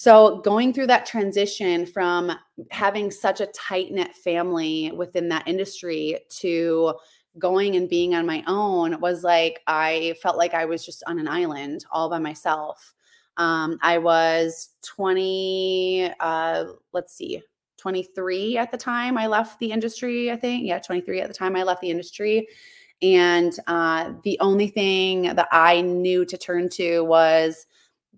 So, 0.01 0.39
going 0.43 0.73
through 0.73 0.87
that 0.87 1.07
transition 1.07 1.85
from 1.85 2.31
having 2.71 3.11
such 3.11 3.41
a 3.41 3.47
tight 3.47 3.91
knit 3.91 4.15
family 4.15 4.93
within 4.95 5.29
that 5.31 5.49
industry 5.49 6.21
to 6.39 6.95
going 7.41 7.75
and 7.75 7.89
being 7.89 8.15
on 8.15 8.25
my 8.25 8.45
own 8.47 9.01
was 9.01 9.25
like 9.25 9.61
I 9.67 10.15
felt 10.23 10.37
like 10.37 10.55
I 10.55 10.67
was 10.67 10.87
just 10.87 11.03
on 11.09 11.19
an 11.19 11.27
island 11.27 11.85
all 11.91 12.09
by 12.09 12.21
myself. 12.21 12.95
Um, 13.39 13.77
I 13.83 13.99
was 13.99 14.69
20, 14.85 16.13
uh, 16.21 16.65
let's 16.93 17.17
see, 17.17 17.43
23 17.79 18.57
at 18.57 18.71
the 18.71 18.79
time 18.79 19.19
I 19.19 19.27
left 19.27 19.59
the 19.59 19.73
industry, 19.73 20.31
I 20.31 20.37
think. 20.37 20.65
Yeah, 20.65 20.79
23 20.79 21.23
at 21.23 21.27
the 21.27 21.35
time 21.35 21.57
I 21.57 21.65
left 21.65 21.81
the 21.81 21.91
industry. 21.91 22.47
And 23.03 23.53
uh, 23.67 24.13
the 24.23 24.39
only 24.39 24.69
thing 24.69 25.23
that 25.23 25.49
I 25.51 25.81
knew 25.81 26.25
to 26.25 26.39
turn 26.39 26.69
to 26.69 27.01
was 27.01 27.67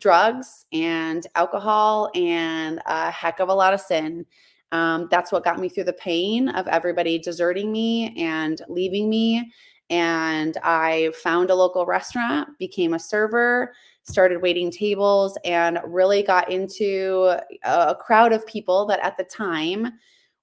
drugs 0.01 0.67
and 0.73 1.27
alcohol 1.35 2.11
and 2.15 2.81
a 2.87 3.11
heck 3.11 3.41
of 3.41 3.49
a 3.49 3.55
lot 3.55 3.75
of 3.75 3.81
sin. 3.81 4.27
Um, 4.73 5.09
that's 5.11 5.33
what 5.33 5.45
got 5.45 5.59
me 5.59 5.69
through 5.69 5.85
the 5.85 5.93
pain 5.93 6.49
of 6.49 6.67
everybody 6.69 7.19
deserting 7.19 7.71
me 7.73 8.15
and 8.17 8.61
leaving 8.69 9.09
me. 9.09 9.53
And 9.91 10.57
I 10.63 11.13
found 11.23 11.51
a 11.51 11.55
local 11.55 11.85
restaurant, 11.85 12.57
became 12.59 12.95
a 12.95 12.99
server, 12.99 13.73
started 14.05 14.41
waiting 14.41 14.71
tables, 14.71 15.37
and 15.45 15.81
really 15.85 16.23
got 16.23 16.51
into 16.51 17.37
a 17.65 17.97
crowd 17.97 18.33
of 18.33 18.47
people 18.47 18.87
that 18.87 19.01
at 19.05 19.17
the 19.17 19.25
time 19.25 19.93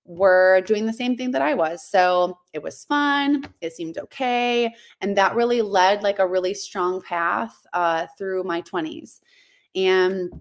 were 0.04 0.62
doing 0.66 0.86
the 0.86 0.94
same 0.94 1.16
thing 1.16 1.32
that 1.32 1.42
I 1.42 1.54
was. 1.54 1.88
So 1.88 2.40
it 2.54 2.64
was 2.64 2.86
fun. 2.86 3.46
It 3.62 3.74
seemed 3.74 3.98
okay. 3.98 4.74
And 5.02 5.18
that 5.18 5.36
really 5.36 5.62
led 5.62 6.02
like 6.02 6.20
a 6.20 6.28
really 6.28 6.54
strong 6.54 7.02
path 7.02 7.56
uh, 7.74 8.08
through 8.18 8.44
my 8.44 8.62
20s. 8.62 9.20
And, 9.76 10.32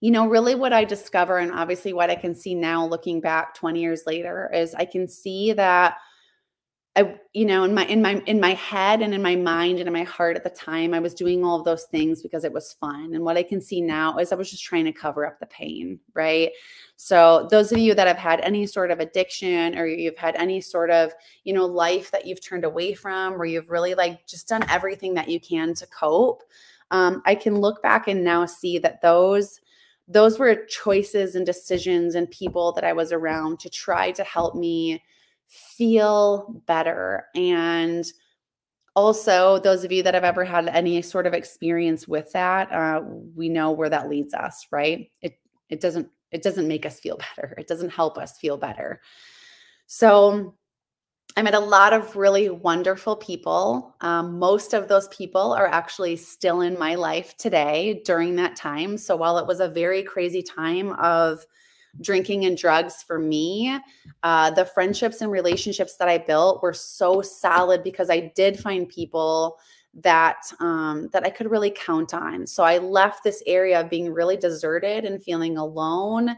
you 0.00 0.10
know, 0.10 0.28
really 0.28 0.54
what 0.54 0.72
I 0.72 0.84
discover, 0.84 1.38
and 1.38 1.52
obviously 1.52 1.92
what 1.92 2.10
I 2.10 2.16
can 2.16 2.34
see 2.34 2.54
now 2.54 2.86
looking 2.86 3.20
back 3.20 3.54
20 3.54 3.80
years 3.80 4.02
later, 4.06 4.50
is 4.52 4.74
I 4.74 4.84
can 4.84 5.08
see 5.08 5.52
that 5.54 5.96
I, 6.96 7.14
you 7.34 7.44
know, 7.44 7.64
in 7.64 7.74
my 7.74 7.84
in 7.84 8.00
my 8.00 8.22
in 8.24 8.40
my 8.40 8.54
head 8.54 9.02
and 9.02 9.12
in 9.12 9.20
my 9.20 9.36
mind 9.36 9.78
and 9.78 9.86
in 9.86 9.92
my 9.92 10.04
heart 10.04 10.34
at 10.34 10.44
the 10.44 10.50
time, 10.50 10.94
I 10.94 10.98
was 10.98 11.12
doing 11.12 11.44
all 11.44 11.58
of 11.58 11.64
those 11.66 11.84
things 11.84 12.22
because 12.22 12.42
it 12.42 12.52
was 12.52 12.72
fun. 12.80 13.14
And 13.14 13.22
what 13.22 13.36
I 13.36 13.42
can 13.42 13.60
see 13.60 13.82
now 13.82 14.16
is 14.16 14.32
I 14.32 14.36
was 14.36 14.50
just 14.50 14.64
trying 14.64 14.86
to 14.86 14.92
cover 14.92 15.26
up 15.26 15.38
the 15.38 15.46
pain, 15.46 16.00
right? 16.14 16.52
So 16.96 17.48
those 17.50 17.70
of 17.70 17.76
you 17.76 17.94
that 17.94 18.06
have 18.06 18.16
had 18.16 18.40
any 18.40 18.66
sort 18.66 18.90
of 18.90 19.00
addiction 19.00 19.78
or 19.78 19.86
you've 19.86 20.16
had 20.16 20.36
any 20.36 20.58
sort 20.62 20.90
of, 20.90 21.12
you 21.44 21.52
know, 21.52 21.66
life 21.66 22.10
that 22.12 22.26
you've 22.26 22.40
turned 22.40 22.64
away 22.64 22.94
from, 22.94 23.34
where 23.34 23.44
you've 23.44 23.70
really 23.70 23.94
like 23.94 24.26
just 24.26 24.48
done 24.48 24.64
everything 24.70 25.12
that 25.14 25.28
you 25.28 25.38
can 25.38 25.74
to 25.74 25.86
cope, 25.88 26.44
um, 26.90 27.22
I 27.26 27.34
can 27.34 27.60
look 27.60 27.82
back 27.82 28.08
and 28.08 28.24
now 28.24 28.46
see 28.46 28.78
that 28.78 29.02
those 29.02 29.60
those 30.08 30.38
were 30.38 30.64
choices 30.66 31.34
and 31.34 31.44
decisions 31.44 32.14
and 32.14 32.30
people 32.30 32.72
that 32.72 32.84
I 32.84 32.92
was 32.92 33.10
around 33.10 33.58
to 33.60 33.70
try 33.70 34.12
to 34.12 34.22
help 34.22 34.54
me 34.54 35.02
feel 35.46 36.62
better. 36.66 37.26
And 37.34 38.04
also, 38.94 39.58
those 39.58 39.84
of 39.84 39.92
you 39.92 40.02
that 40.04 40.14
have 40.14 40.24
ever 40.24 40.44
had 40.44 40.68
any 40.68 41.02
sort 41.02 41.26
of 41.26 41.34
experience 41.34 42.06
with 42.06 42.32
that, 42.32 42.70
uh, 42.72 43.02
we 43.34 43.48
know 43.48 43.72
where 43.72 43.90
that 43.90 44.08
leads 44.08 44.32
us, 44.32 44.66
right? 44.70 45.10
It 45.20 45.38
it 45.68 45.80
doesn't 45.80 46.08
it 46.30 46.42
doesn't 46.42 46.68
make 46.68 46.86
us 46.86 47.00
feel 47.00 47.18
better. 47.36 47.54
It 47.58 47.66
doesn't 47.66 47.90
help 47.90 48.16
us 48.16 48.38
feel 48.38 48.56
better. 48.56 49.00
So 49.86 50.54
I 51.38 51.42
met 51.42 51.54
a 51.54 51.60
lot 51.60 51.92
of 51.92 52.16
really 52.16 52.48
wonderful 52.48 53.14
people. 53.14 53.94
Um, 54.00 54.38
most 54.38 54.72
of 54.72 54.88
those 54.88 55.06
people 55.08 55.52
are 55.52 55.66
actually 55.66 56.16
still 56.16 56.62
in 56.62 56.78
my 56.78 56.94
life 56.94 57.36
today 57.36 58.00
during 58.06 58.36
that 58.36 58.56
time. 58.56 58.96
So 58.96 59.16
while 59.16 59.36
it 59.36 59.46
was 59.46 59.60
a 59.60 59.68
very 59.68 60.02
crazy 60.02 60.42
time 60.42 60.92
of 60.94 61.44
drinking 62.00 62.46
and 62.46 62.56
drugs 62.56 63.02
for 63.02 63.18
me, 63.18 63.78
uh, 64.22 64.50
the 64.52 64.64
friendships 64.64 65.20
and 65.20 65.30
relationships 65.30 65.96
that 65.98 66.08
I 66.08 66.16
built 66.16 66.62
were 66.62 66.72
so 66.72 67.20
solid 67.20 67.82
because 67.82 68.08
I 68.08 68.32
did 68.34 68.58
find 68.58 68.88
people 68.88 69.58
that 69.92 70.50
um, 70.60 71.08
that 71.12 71.24
I 71.24 71.30
could 71.30 71.50
really 71.50 71.70
count 71.70 72.14
on. 72.14 72.46
So 72.46 72.64
I 72.64 72.78
left 72.78 73.24
this 73.24 73.42
area 73.46 73.80
of 73.80 73.90
being 73.90 74.12
really 74.12 74.36
deserted 74.38 75.04
and 75.04 75.22
feeling 75.22 75.58
alone 75.58 76.36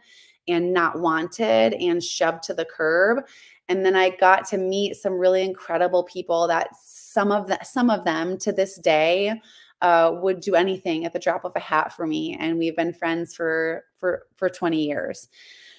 and 0.48 0.72
not 0.72 0.98
wanted 0.98 1.74
and 1.74 2.02
shoved 2.02 2.42
to 2.44 2.54
the 2.54 2.64
curb. 2.64 3.24
And 3.68 3.84
then 3.84 3.94
I 3.94 4.10
got 4.10 4.46
to 4.48 4.58
meet 4.58 4.96
some 4.96 5.14
really 5.14 5.42
incredible 5.42 6.04
people 6.04 6.48
that 6.48 6.70
some 6.80 7.32
of 7.32 7.48
the, 7.48 7.58
some 7.62 7.90
of 7.90 8.04
them 8.04 8.38
to 8.38 8.52
this 8.52 8.78
day 8.78 9.40
uh, 9.80 10.12
would 10.14 10.40
do 10.40 10.54
anything 10.54 11.04
at 11.04 11.12
the 11.12 11.18
drop 11.18 11.44
of 11.44 11.52
a 11.54 11.60
hat 11.60 11.92
for 11.92 12.06
me, 12.06 12.37
and 12.38 12.58
we've 12.58 12.76
been 12.76 12.92
friends 12.92 13.34
for 13.34 13.84
for 13.96 14.26
for 14.37 14.48
20 14.48 14.82
years. 14.82 15.28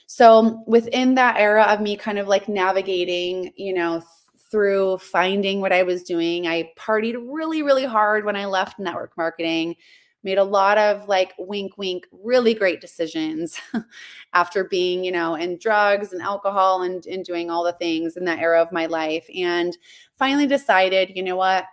So 0.08 0.64
within 0.66 1.16
that 1.16 1.38
era 1.38 1.64
of 1.64 1.82
me 1.82 1.96
kind 1.96 2.18
of 2.18 2.28
like 2.28 2.50
navigating, 2.50 3.52
you 3.56 3.74
know, 3.74 4.02
through 4.50 4.98
finding 4.98 5.62
what 5.62 5.72
I 5.72 5.84
was 5.84 6.02
doing, 6.02 6.48
I 6.48 6.72
partied 6.78 7.16
really, 7.28 7.62
really 7.62 7.86
hard 7.86 8.26
when 8.26 8.36
I 8.36 8.46
left 8.46 8.80
network 8.80 9.16
marketing 9.18 9.76
made 10.24 10.38
a 10.38 10.44
lot 10.44 10.78
of 10.78 11.08
like 11.08 11.34
wink 11.40 11.78
wink 11.78 12.06
really 12.12 12.54
great 12.54 12.82
decisions 12.82 13.60
after 14.34 14.64
being 14.64 15.04
you 15.04 15.12
know 15.12 15.36
in 15.36 15.58
drugs 15.58 16.14
and 16.14 16.22
alcohol 16.22 16.84
and, 16.84 17.06
and 17.06 17.24
doing 17.24 17.50
all 17.50 17.64
the 17.64 17.74
things 17.74 18.18
in 18.18 18.26
that 18.26 18.40
era 18.40 18.62
of 18.62 18.72
my 18.72 18.86
life 18.86 19.26
and 19.36 19.78
finally 20.18 20.48
decided 20.48 21.12
you 21.16 21.24
know 21.24 21.36
what 21.36 21.66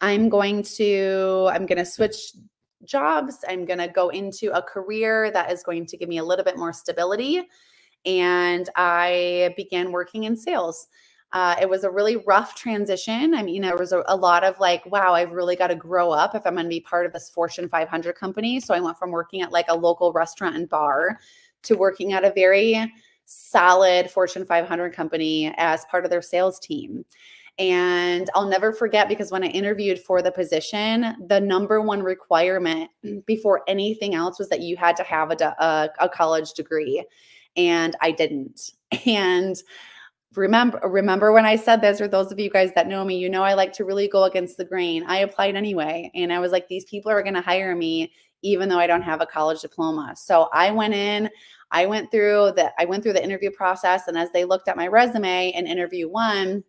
I'm 0.00 0.28
going 0.28 0.62
to 0.76 1.48
I'm 1.50 1.66
going 1.66 1.78
to 1.78 1.86
switch 1.86 2.32
jobs. 2.84 3.44
I'm 3.48 3.64
going 3.64 3.78
to 3.78 3.88
go 3.88 4.10
into 4.10 4.52
a 4.52 4.62
career 4.62 5.30
that 5.30 5.50
is 5.50 5.62
going 5.62 5.86
to 5.86 5.96
give 5.96 6.08
me 6.08 6.18
a 6.18 6.24
little 6.24 6.44
bit 6.44 6.58
more 6.58 6.72
stability 6.72 7.42
and 8.06 8.68
I 8.76 9.54
began 9.56 9.92
working 9.92 10.24
in 10.24 10.36
sales. 10.36 10.88
Uh, 11.34 11.56
it 11.60 11.68
was 11.68 11.82
a 11.82 11.90
really 11.90 12.16
rough 12.16 12.54
transition. 12.54 13.34
I 13.34 13.42
mean, 13.42 13.62
there 13.62 13.76
was 13.76 13.92
a, 13.92 14.04
a 14.06 14.14
lot 14.14 14.44
of 14.44 14.58
like, 14.60 14.86
wow, 14.86 15.14
I've 15.14 15.32
really 15.32 15.56
got 15.56 15.66
to 15.66 15.74
grow 15.74 16.12
up 16.12 16.36
if 16.36 16.46
I'm 16.46 16.54
going 16.54 16.66
to 16.66 16.70
be 16.70 16.80
part 16.80 17.06
of 17.06 17.12
this 17.12 17.28
Fortune 17.28 17.68
500 17.68 18.14
company. 18.14 18.60
So 18.60 18.72
I 18.72 18.78
went 18.78 18.96
from 18.96 19.10
working 19.10 19.42
at 19.42 19.50
like 19.50 19.66
a 19.68 19.74
local 19.74 20.12
restaurant 20.12 20.54
and 20.54 20.68
bar 20.68 21.18
to 21.64 21.76
working 21.76 22.12
at 22.12 22.24
a 22.24 22.32
very 22.32 22.92
solid 23.24 24.08
Fortune 24.08 24.46
500 24.46 24.94
company 24.94 25.52
as 25.56 25.84
part 25.86 26.04
of 26.04 26.10
their 26.12 26.22
sales 26.22 26.60
team. 26.60 27.04
And 27.58 28.30
I'll 28.36 28.48
never 28.48 28.72
forget 28.72 29.08
because 29.08 29.32
when 29.32 29.42
I 29.42 29.48
interviewed 29.48 29.98
for 29.98 30.22
the 30.22 30.30
position, 30.30 31.16
the 31.26 31.40
number 31.40 31.80
one 31.80 32.02
requirement 32.02 32.90
before 33.26 33.62
anything 33.66 34.14
else 34.14 34.38
was 34.38 34.48
that 34.50 34.60
you 34.60 34.76
had 34.76 34.94
to 34.96 35.02
have 35.02 35.32
a, 35.32 35.54
a, 35.58 35.88
a 35.98 36.08
college 36.08 36.52
degree. 36.52 37.04
And 37.56 37.96
I 38.00 38.12
didn't. 38.12 38.70
And 39.06 39.60
remember 40.36 40.80
remember 40.84 41.32
when 41.32 41.46
I 41.46 41.56
said 41.56 41.80
this, 41.80 42.00
or 42.00 42.08
those 42.08 42.32
of 42.32 42.38
you 42.38 42.50
guys 42.50 42.72
that 42.74 42.88
know 42.88 43.04
me, 43.04 43.16
you 43.18 43.28
know 43.28 43.42
I 43.42 43.54
like 43.54 43.72
to 43.74 43.84
really 43.84 44.08
go 44.08 44.24
against 44.24 44.56
the 44.56 44.64
grain. 44.64 45.04
I 45.06 45.18
applied 45.18 45.56
anyway, 45.56 46.10
and 46.14 46.32
I 46.32 46.40
was 46.40 46.52
like, 46.52 46.68
these 46.68 46.84
people 46.84 47.10
are 47.10 47.22
going 47.22 47.34
to 47.34 47.40
hire 47.40 47.74
me 47.74 48.12
even 48.44 48.68
though 48.68 48.78
I 48.78 48.86
don't 48.86 49.02
have 49.02 49.22
a 49.22 49.26
college 49.26 49.62
diploma. 49.62 50.14
So 50.16 50.50
I 50.52 50.70
went 50.70 50.92
in, 50.94 51.30
I 51.70 51.86
went 51.86 52.10
through 52.10 52.52
the 52.56 52.72
I 52.78 52.84
went 52.84 53.02
through 53.02 53.14
the 53.14 53.24
interview 53.24 53.50
process, 53.50 54.06
and 54.06 54.16
as 54.16 54.30
they 54.32 54.44
looked 54.44 54.68
at 54.68 54.76
my 54.76 54.86
resume 54.86 55.50
in 55.50 55.66
interview 55.66 56.08
one, 56.08 56.62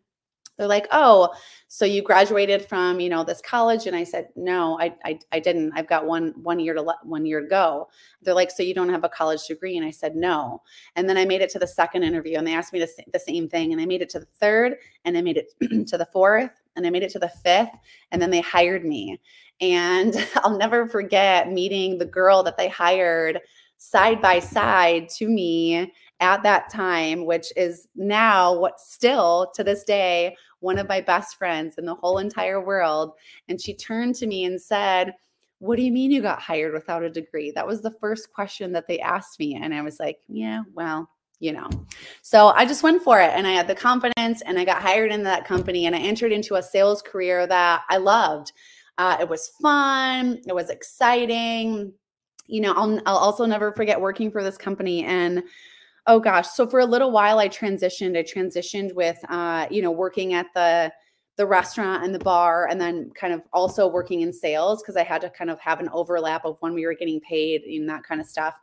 they're 0.57 0.67
like, 0.67 0.88
oh, 0.91 1.33
so 1.67 1.83
you 1.85 2.01
graduated 2.01 2.65
from, 2.65 3.00
you 3.00 3.09
know, 3.09 3.24
this 3.24 3.41
college. 3.41 3.88
And 3.88 3.95
I 3.95 4.03
said, 4.03 4.29
no, 4.35 4.79
I, 4.79 4.95
I, 5.03 5.19
I 5.31 5.39
didn't, 5.39 5.74
I've 5.75 5.88
got 5.88 6.05
one, 6.05 6.33
one 6.41 6.59
year 6.59 6.74
to 6.74 6.81
le- 6.81 7.00
one 7.03 7.25
year 7.25 7.41
to 7.41 7.47
go. 7.47 7.89
They're 8.21 8.33
like, 8.33 8.51
so 8.51 8.63
you 8.63 8.74
don't 8.74 8.89
have 8.89 9.03
a 9.03 9.09
college 9.09 9.45
degree. 9.47 9.75
And 9.77 9.85
I 9.85 9.91
said, 9.91 10.15
no. 10.15 10.62
And 10.95 11.09
then 11.09 11.17
I 11.17 11.25
made 11.25 11.41
it 11.41 11.50
to 11.51 11.59
the 11.59 11.67
second 11.67 12.03
interview 12.03 12.38
and 12.38 12.47
they 12.47 12.53
asked 12.53 12.74
me 12.74 12.79
the 12.79 13.19
same 13.19 13.50
thing. 13.50 13.74
And 13.74 13.81
I 13.81 13.85
made 13.85 14.01
it 14.01 14.09
to 14.12 14.19
the 14.19 14.27
third 14.39 14.75
and 15.03 15.17
I 15.17 15.21
made 15.21 15.38
it 15.38 15.88
to 15.88 15.97
the 15.97 16.07
fourth 16.07 16.51
and 16.75 16.85
I 16.85 16.89
made 16.89 17.03
it 17.03 17.12
to 17.12 17.19
the 17.19 17.29
fifth 17.29 17.71
and 18.12 18.21
then 18.21 18.31
they 18.31 18.41
hired 18.41 18.85
me. 18.85 19.19
And 19.59 20.15
I'll 20.38 20.57
never 20.57 20.88
forget 20.88 21.51
meeting 21.51 21.97
the 21.97 22.05
girl 22.05 22.43
that 22.43 22.57
they 22.57 22.69
hired 22.69 23.41
side 23.77 24.21
by 24.21 24.39
side 24.39 25.09
to 25.09 25.27
me 25.27 25.91
at 26.19 26.43
that 26.43 26.69
time, 26.69 27.25
which 27.25 27.51
is 27.55 27.88
now 27.95 28.57
what 28.57 28.79
still 28.79 29.51
to 29.55 29.63
this 29.63 29.84
day, 29.84 30.36
one 30.60 30.77
of 30.77 30.88
my 30.88 31.01
best 31.01 31.38
friends 31.38 31.75
in 31.77 31.86
the 31.86 31.95
whole 31.95 32.19
entire 32.19 32.63
world. 32.63 33.13
And 33.50 33.62
she 33.62 33.74
turned 33.74 34.15
to 34.15 34.27
me 34.27 34.45
and 34.45 34.62
said, 34.62 35.13
What 35.60 35.75
do 35.75 35.84
you 35.84 35.91
mean 35.91 36.12
you 36.12 36.22
got 36.22 36.41
hired 36.41 36.74
without 36.74 37.03
a 37.03 37.10
degree? 37.10 37.51
That 37.51 37.67
was 37.67 37.81
the 37.81 37.95
first 38.00 38.31
question 38.31 38.72
that 38.74 38.88
they 38.88 39.00
asked 39.00 39.39
me. 39.39 39.55
And 39.55 39.74
I 39.74 39.81
was 39.81 40.00
like, 40.00 40.19
Yeah, 40.27 40.63
well, 40.74 41.10
you 41.39 41.51
know. 41.51 41.69
So 42.22 42.48
I 42.48 42.65
just 42.65 42.84
went 42.84 43.03
for 43.03 43.19
it 43.19 43.31
and 43.34 43.45
I 43.45 43.51
had 43.51 43.67
the 43.67 43.75
confidence 43.75 44.41
and 44.41 44.57
I 44.57 44.65
got 44.65 44.81
hired 44.81 45.12
in 45.12 45.24
that 45.24 45.45
company 45.45 45.86
and 45.86 45.95
I 45.95 46.00
entered 46.00 46.31
into 46.31 46.55
a 46.55 46.63
sales 46.63 47.01
career 47.01 47.45
that 47.48 47.84
I 47.89 47.98
loved. 47.98 48.53
Uh, 48.98 49.17
it 49.19 49.27
was 49.27 49.50
fun, 49.62 50.39
it 50.48 50.55
was 50.55 50.69
exciting. 50.69 51.91
You 52.48 52.62
know, 52.62 52.74
I'll, 52.74 53.01
I'll 53.05 53.17
also 53.17 53.45
never 53.45 53.74
forget 53.74 54.00
working 54.00 54.31
for 54.31 54.43
this 54.43 54.57
company 54.57 55.03
and 55.03 55.43
Oh 56.07 56.19
gosh. 56.19 56.47
So 56.50 56.67
for 56.67 56.79
a 56.79 56.85
little 56.85 57.12
while 57.12 57.39
I 57.39 57.50
transitioned. 57.50 58.17
I 58.17 58.24
transitioned 58.24 58.93
with 58.93 59.17
uh, 59.29 59.67
you 59.71 59.81
know, 59.81 59.91
working 59.91 60.33
at 60.33 60.47
the 60.53 60.91
the 61.38 61.45
restaurant 61.45 62.03
and 62.05 62.15
the 62.15 62.19
bar 62.19 62.67
and 62.69 62.79
then 62.79 63.12
kind 63.13 63.33
of 63.33 63.41
also 63.51 63.88
working 63.88 64.21
in 64.21 64.31
sales 64.31 64.81
because 64.81 64.95
I 64.95 65.03
had 65.03 65.19
to 65.21 65.29
kind 65.29 65.50
of 65.50 65.59
have 65.59 65.81
an 65.81 65.89
overlap 65.91 66.45
of 66.45 66.55
when 66.62 66.74
we 66.74 66.85
were 66.85 66.93
getting 66.93 67.19
paid 67.19 67.63
and 67.63 67.89
that 67.89 68.03
kind 68.03 68.21
of 68.21 68.27
stuff. 68.27 68.55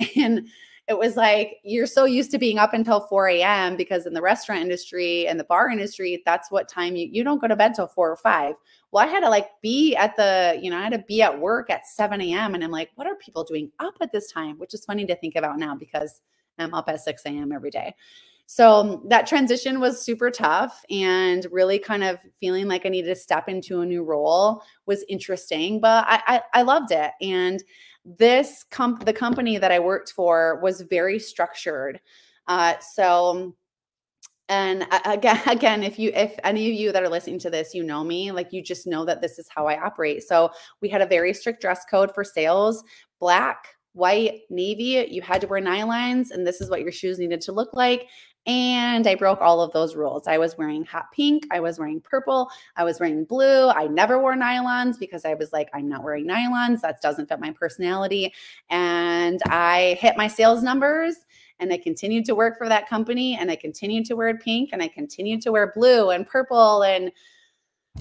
And 0.16 0.48
it 0.88 0.96
was 0.98 1.16
like 1.16 1.56
you're 1.64 1.86
so 1.86 2.04
used 2.04 2.30
to 2.32 2.38
being 2.38 2.58
up 2.58 2.72
until 2.74 3.00
4 3.08 3.28
a.m. 3.28 3.76
because 3.76 4.06
in 4.06 4.14
the 4.14 4.22
restaurant 4.22 4.60
industry 4.62 5.26
and 5.26 5.38
the 5.40 5.44
bar 5.44 5.68
industry, 5.70 6.22
that's 6.26 6.50
what 6.50 6.68
time 6.68 6.96
you 6.96 7.08
you 7.10 7.24
don't 7.24 7.40
go 7.40 7.48
to 7.48 7.56
bed 7.56 7.74
till 7.74 7.86
four 7.88 8.10
or 8.10 8.16
five. 8.16 8.54
Well, 8.92 9.04
I 9.04 9.08
had 9.08 9.20
to 9.20 9.28
like 9.30 9.48
be 9.62 9.96
at 9.96 10.16
the, 10.16 10.58
you 10.62 10.70
know, 10.70 10.78
I 10.78 10.82
had 10.82 10.92
to 10.92 11.04
be 11.08 11.22
at 11.22 11.40
work 11.40 11.70
at 11.70 11.86
7 11.86 12.20
a.m. 12.20 12.54
And 12.54 12.62
I'm 12.64 12.70
like, 12.70 12.90
what 12.94 13.06
are 13.06 13.16
people 13.16 13.44
doing 13.44 13.70
up 13.80 13.94
at 14.00 14.12
this 14.12 14.30
time? 14.30 14.58
Which 14.58 14.74
is 14.74 14.84
funny 14.84 15.06
to 15.06 15.16
think 15.16 15.34
about 15.36 15.58
now 15.58 15.74
because 15.74 16.20
I'm 16.58 16.74
up 16.74 16.88
at 16.88 17.00
6 17.00 17.22
a.m. 17.26 17.52
every 17.52 17.70
day. 17.70 17.94
So 18.46 19.02
that 19.08 19.26
transition 19.26 19.80
was 19.80 20.00
super 20.00 20.30
tough 20.30 20.84
and 20.88 21.46
really 21.50 21.80
kind 21.80 22.04
of 22.04 22.18
feeling 22.38 22.68
like 22.68 22.86
I 22.86 22.90
needed 22.90 23.08
to 23.08 23.16
step 23.16 23.48
into 23.48 23.80
a 23.80 23.86
new 23.86 24.04
role 24.04 24.62
was 24.86 25.04
interesting, 25.08 25.80
but 25.80 26.06
I, 26.08 26.22
I, 26.26 26.42
I 26.54 26.62
loved 26.62 26.92
it. 26.92 27.10
And 27.20 27.62
this 28.04 28.64
comp 28.70 29.04
the 29.04 29.12
company 29.12 29.58
that 29.58 29.72
I 29.72 29.80
worked 29.80 30.12
for 30.12 30.60
was 30.62 30.82
very 30.82 31.18
structured. 31.18 32.00
Uh, 32.46 32.74
so 32.78 33.56
and 34.48 34.86
again 35.04 35.40
again 35.46 35.82
if 35.82 35.98
you 35.98 36.12
if 36.14 36.38
any 36.44 36.68
of 36.68 36.74
you 36.74 36.92
that 36.92 37.02
are 37.02 37.08
listening 37.08 37.38
to 37.38 37.50
this 37.50 37.74
you 37.74 37.82
know 37.82 38.04
me 38.04 38.30
like 38.30 38.52
you 38.52 38.62
just 38.62 38.86
know 38.86 39.04
that 39.04 39.20
this 39.20 39.38
is 39.38 39.48
how 39.48 39.66
i 39.66 39.80
operate 39.84 40.22
so 40.22 40.50
we 40.80 40.88
had 40.88 41.02
a 41.02 41.06
very 41.06 41.34
strict 41.34 41.60
dress 41.60 41.84
code 41.90 42.14
for 42.14 42.22
sales 42.22 42.84
black 43.18 43.75
white, 43.96 44.42
navy, 44.50 45.08
you 45.10 45.22
had 45.22 45.40
to 45.40 45.46
wear 45.46 45.60
nylons, 45.60 46.30
and 46.30 46.46
this 46.46 46.60
is 46.60 46.70
what 46.70 46.82
your 46.82 46.92
shoes 46.92 47.18
needed 47.18 47.40
to 47.42 47.52
look 47.52 47.70
like. 47.72 48.08
And 48.46 49.08
I 49.08 49.16
broke 49.16 49.40
all 49.40 49.60
of 49.60 49.72
those 49.72 49.96
rules. 49.96 50.28
I 50.28 50.38
was 50.38 50.56
wearing 50.56 50.84
hot 50.84 51.06
pink. 51.12 51.46
I 51.50 51.58
was 51.58 51.80
wearing 51.80 52.00
purple. 52.00 52.48
I 52.76 52.84
was 52.84 53.00
wearing 53.00 53.24
blue. 53.24 53.68
I 53.70 53.88
never 53.88 54.20
wore 54.20 54.36
nylons 54.36 55.00
because 55.00 55.24
I 55.24 55.34
was 55.34 55.52
like, 55.52 55.68
I'm 55.74 55.88
not 55.88 56.04
wearing 56.04 56.28
nylons. 56.28 56.80
That 56.82 57.00
doesn't 57.02 57.28
fit 57.28 57.40
my 57.40 57.50
personality. 57.50 58.32
And 58.70 59.40
I 59.48 59.98
hit 60.00 60.16
my 60.16 60.28
sales 60.28 60.62
numbers 60.62 61.16
and 61.58 61.72
I 61.72 61.78
continued 61.78 62.24
to 62.26 62.36
work 62.36 62.56
for 62.56 62.68
that 62.68 62.88
company 62.88 63.36
and 63.36 63.50
I 63.50 63.56
continued 63.56 64.04
to 64.06 64.14
wear 64.14 64.38
pink 64.38 64.70
and 64.72 64.80
I 64.80 64.88
continued 64.88 65.42
to 65.42 65.50
wear 65.50 65.72
blue 65.74 66.10
and 66.10 66.24
purple 66.24 66.82
and 66.82 67.10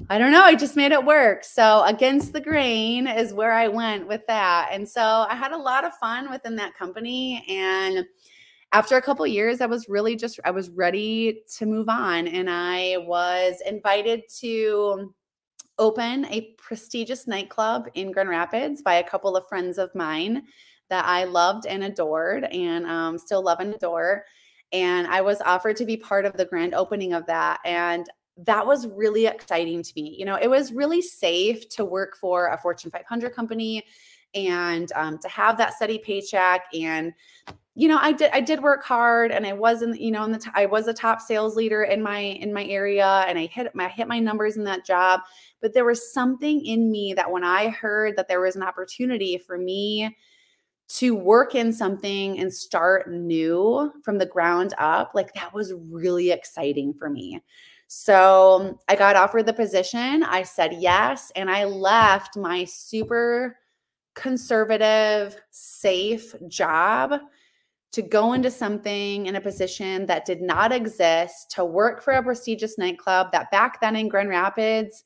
I 0.10 0.18
don't 0.18 0.32
know, 0.32 0.44
I 0.44 0.56
just 0.56 0.76
made 0.76 0.92
it 0.92 1.04
work. 1.04 1.44
So 1.44 1.84
against 1.84 2.34
the 2.34 2.42
grain 2.42 3.08
is 3.08 3.34
where 3.34 3.54
I 3.54 3.68
went 3.68 4.08
with 4.08 4.22
that. 4.28 4.70
And 4.72 4.88
so 4.88 5.02
I 5.02 5.36
had 5.36 5.52
a 5.52 5.58
lot 5.58 5.84
of 5.84 5.94
fun 5.96 6.30
within 6.30 6.56
that 6.58 6.76
company 6.76 7.44
and 7.50 8.06
after 8.72 8.98
a 8.98 9.02
couple 9.02 9.26
years 9.26 9.62
I 9.62 9.68
was 9.68 9.88
really 9.88 10.16
just 10.16 10.40
I 10.44 10.52
was 10.52 10.70
ready 10.70 11.44
to 11.58 11.66
move 11.66 11.88
on 11.88 12.28
and 12.28 12.50
I 12.50 12.98
was 13.00 13.62
invited 13.66 14.24
to 14.42 15.14
open 15.78 16.26
a 16.26 16.54
prestigious 16.58 17.28
nightclub 17.28 17.88
in 17.94 18.12
Grand 18.12 18.30
Rapids 18.30 18.82
by 18.82 18.96
a 18.96 19.04
couple 19.04 19.36
of 19.36 19.48
friends 19.48 19.78
of 19.78 19.94
mine 19.96 20.44
that 20.90 21.06
I 21.06 21.24
loved 21.24 21.66
and 21.66 21.84
adored 21.84 22.46
and 22.46 22.86
um, 22.86 23.18
still 23.18 23.44
love 23.44 23.60
and 23.60 23.74
adore. 23.74 24.24
And 24.72 25.08
I 25.08 25.22
was 25.22 25.42
offered 25.42 25.78
to 25.78 25.86
be 25.86 25.98
part 25.98 26.26
of 26.26 26.34
the 26.34 26.46
grand 26.46 26.74
opening 26.74 27.14
of 27.14 27.26
that. 27.28 27.60
And 27.66 28.08
that 28.38 28.66
was 28.66 28.88
really 28.88 29.26
exciting 29.28 29.82
to 29.82 29.94
me. 29.96 30.16
You 30.18 30.26
know, 30.26 30.36
it 30.36 30.50
was 30.50 30.74
really 30.74 31.02
safe 31.02 31.68
to 31.70 31.86
work 31.86 32.18
for 32.18 32.48
a 32.48 32.58
Fortune 32.58 32.92
500 32.92 33.34
company 33.34 33.86
and 34.34 34.92
um, 34.96 35.18
to 35.20 35.30
have 35.30 35.58
that 35.58 35.74
steady 35.74 35.98
paycheck 35.98 36.66
and 36.74 37.14
you 37.74 37.88
know 37.88 37.98
i 38.02 38.12
did 38.12 38.30
i 38.34 38.40
did 38.42 38.62
work 38.62 38.84
hard 38.84 39.32
and 39.32 39.46
i 39.46 39.54
wasn't 39.54 40.00
you 40.00 40.12
know 40.12 40.24
in 40.24 40.32
the 40.32 40.38
t- 40.38 40.50
I 40.56 40.66
was 40.66 40.88
a 40.88 40.94
top 40.94 41.22
sales 41.22 41.56
leader 41.56 41.84
in 41.84 42.02
my 42.02 42.20
in 42.20 42.54
my 42.54 42.66
area 42.66 43.26
and 43.28 43.38
i 43.38 43.46
hit 43.46 43.74
my 43.76 43.88
hit 43.88 44.08
my 44.08 44.20
numbers 44.20 44.56
in 44.58 44.64
that 44.66 44.86
job 44.86 45.22
but 45.62 45.74
there 45.74 45.86
was 45.86 46.14
something 46.14 46.66
in 46.66 46.90
me 46.90 47.14
that 47.14 47.30
when 47.30 47.44
i 47.44 47.70
heard 47.70 48.16
that 48.16 48.30
there 48.30 48.42
was 48.42 48.56
an 48.56 48.64
opportunity 48.64 49.38
for 49.38 49.58
me 49.58 50.16
to 50.88 51.16
work 51.16 51.56
in 51.56 51.74
something 51.74 52.40
and 52.40 52.54
start 52.54 53.10
new 53.10 53.92
from 54.04 54.18
the 54.18 54.26
ground 54.26 54.74
up, 54.78 55.12
like 55.16 55.34
that 55.34 55.54
was 55.54 55.74
really 55.90 56.32
exciting 56.32 56.94
for 56.94 57.10
me. 57.10 57.42
So 57.88 58.80
I 58.88 58.96
got 58.96 59.16
offered 59.16 59.46
the 59.46 59.54
position. 59.54 60.24
I 60.24 60.44
said 60.44 60.74
yes. 60.80 61.32
And 61.36 61.50
I 61.50 61.66
left 61.66 62.38
my 62.38 62.66
super 62.66 63.58
conservative, 64.16 65.36
safe 65.52 66.34
job 66.48 67.20
to 67.92 68.02
go 68.02 68.34
into 68.34 68.52
something 68.52 69.26
in 69.26 69.36
a 69.36 69.42
position 69.42 70.06
that 70.08 70.26
did 70.26 70.42
not 70.42 70.74
exist, 70.74 71.52
to 71.52 71.64
work 71.64 72.04
for 72.04 72.14
a 72.14 72.24
prestigious 72.24 72.78
nightclub 72.78 73.32
that 73.32 73.52
back 73.52 73.80
then 73.80 73.96
in 73.96 74.10
Grand 74.10 74.30
Rapids, 74.30 75.04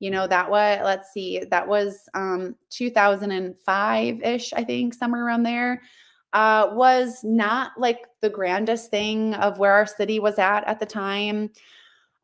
you 0.00 0.10
know 0.10 0.26
that 0.26 0.50
was 0.50 0.80
let's 0.82 1.12
see 1.12 1.44
that 1.50 1.68
was 1.68 2.08
um 2.14 2.56
2005ish 2.70 4.52
i 4.56 4.64
think 4.64 4.92
somewhere 4.94 5.24
around 5.24 5.44
there 5.44 5.80
uh 6.32 6.70
was 6.72 7.20
not 7.22 7.72
like 7.78 8.06
the 8.22 8.30
grandest 8.30 8.90
thing 8.90 9.34
of 9.34 9.58
where 9.58 9.72
our 9.72 9.86
city 9.86 10.18
was 10.18 10.38
at 10.38 10.66
at 10.66 10.80
the 10.80 10.86
time 10.86 11.50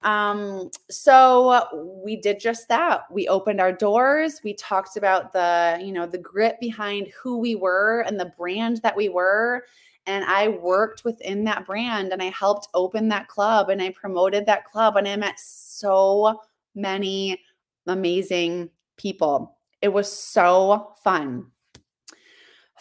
um 0.07 0.71
so 0.89 1.67
we 2.03 2.17
did 2.17 2.41
just 2.41 2.69
that 2.69 3.03
we 3.11 3.29
opened 3.29 3.61
our 3.61 3.73
doors 3.73 4.41
we 4.45 4.55
talked 4.55 4.97
about 4.97 5.33
the 5.33 5.79
you 5.83 5.93
know 5.93 6.07
the 6.07 6.17
grit 6.17 6.57
behind 6.61 7.09
who 7.21 7.39
we 7.39 7.55
were 7.55 8.01
and 8.07 8.19
the 8.19 8.33
brand 8.39 8.81
that 8.83 8.97
we 8.97 9.09
were 9.09 9.65
and 10.07 10.25
I 10.25 10.49
worked 10.49 11.05
within 11.05 11.45
that 11.45 11.67
brand 11.67 12.13
and 12.13 12.23
I 12.23 12.27
helped 12.31 12.69
open 12.75 13.09
that 13.09 13.29
club 13.29 13.69
and 13.69 13.83
I 13.83 13.91
promoted 13.91 14.47
that 14.47 14.65
club 14.65 14.97
and 14.97 15.07
I 15.07 15.17
met 15.17 15.39
so 15.39 16.41
many 16.75 17.41
amazing 17.87 18.71
people. 18.97 19.59
It 19.83 19.93
was 19.93 20.11
so 20.11 20.95
fun. 21.03 21.47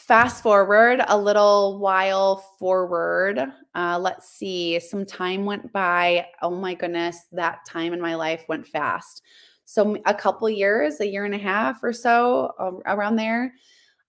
Fast 0.05 0.43
forward 0.43 1.01
a 1.07 1.17
little 1.17 1.79
while 1.79 2.38
forward. 2.59 3.39
Uh, 3.74 3.97
let's 4.00 4.29
see, 4.29 4.79
some 4.79 5.03
time 5.03 5.45
went 5.45 5.74
by. 5.74 6.27
Oh 6.43 6.51
my 6.51 6.75
goodness, 6.75 7.21
that 7.31 7.65
time 7.67 7.91
in 7.91 8.00
my 8.00 8.13
life 8.13 8.45
went 8.47 8.67
fast. 8.67 9.24
So, 9.65 9.97
a 10.05 10.13
couple 10.13 10.47
years, 10.47 11.00
a 11.00 11.07
year 11.07 11.25
and 11.25 11.33
a 11.33 11.39
half 11.39 11.83
or 11.83 11.91
so 11.91 12.53
around 12.85 13.15
there. 13.15 13.55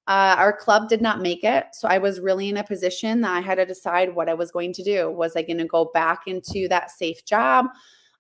Uh, 0.07 0.37
our 0.37 0.53
club 0.55 0.91
did 0.91 1.01
not 1.01 1.23
make 1.23 1.43
it. 1.45 1.65
So 1.73 1.89
I 1.89 1.97
was 1.97 2.21
really 2.21 2.51
in 2.51 2.59
a 2.59 2.63
position 2.63 3.23
that 3.23 3.33
I 3.35 3.41
had 3.41 3.55
to 3.55 3.65
decide 3.65 4.15
what 4.15 4.29
I 4.29 4.35
was 4.35 4.53
going 4.53 4.75
to 4.75 4.85
do. 4.85 5.11
Was 5.11 5.35
I 5.35 5.43
going 5.43 5.59
to 5.59 5.65
go 5.65 5.91
back 5.95 6.21
into 6.27 6.69
that 6.69 6.91
safe 6.91 7.25
job? 7.25 7.67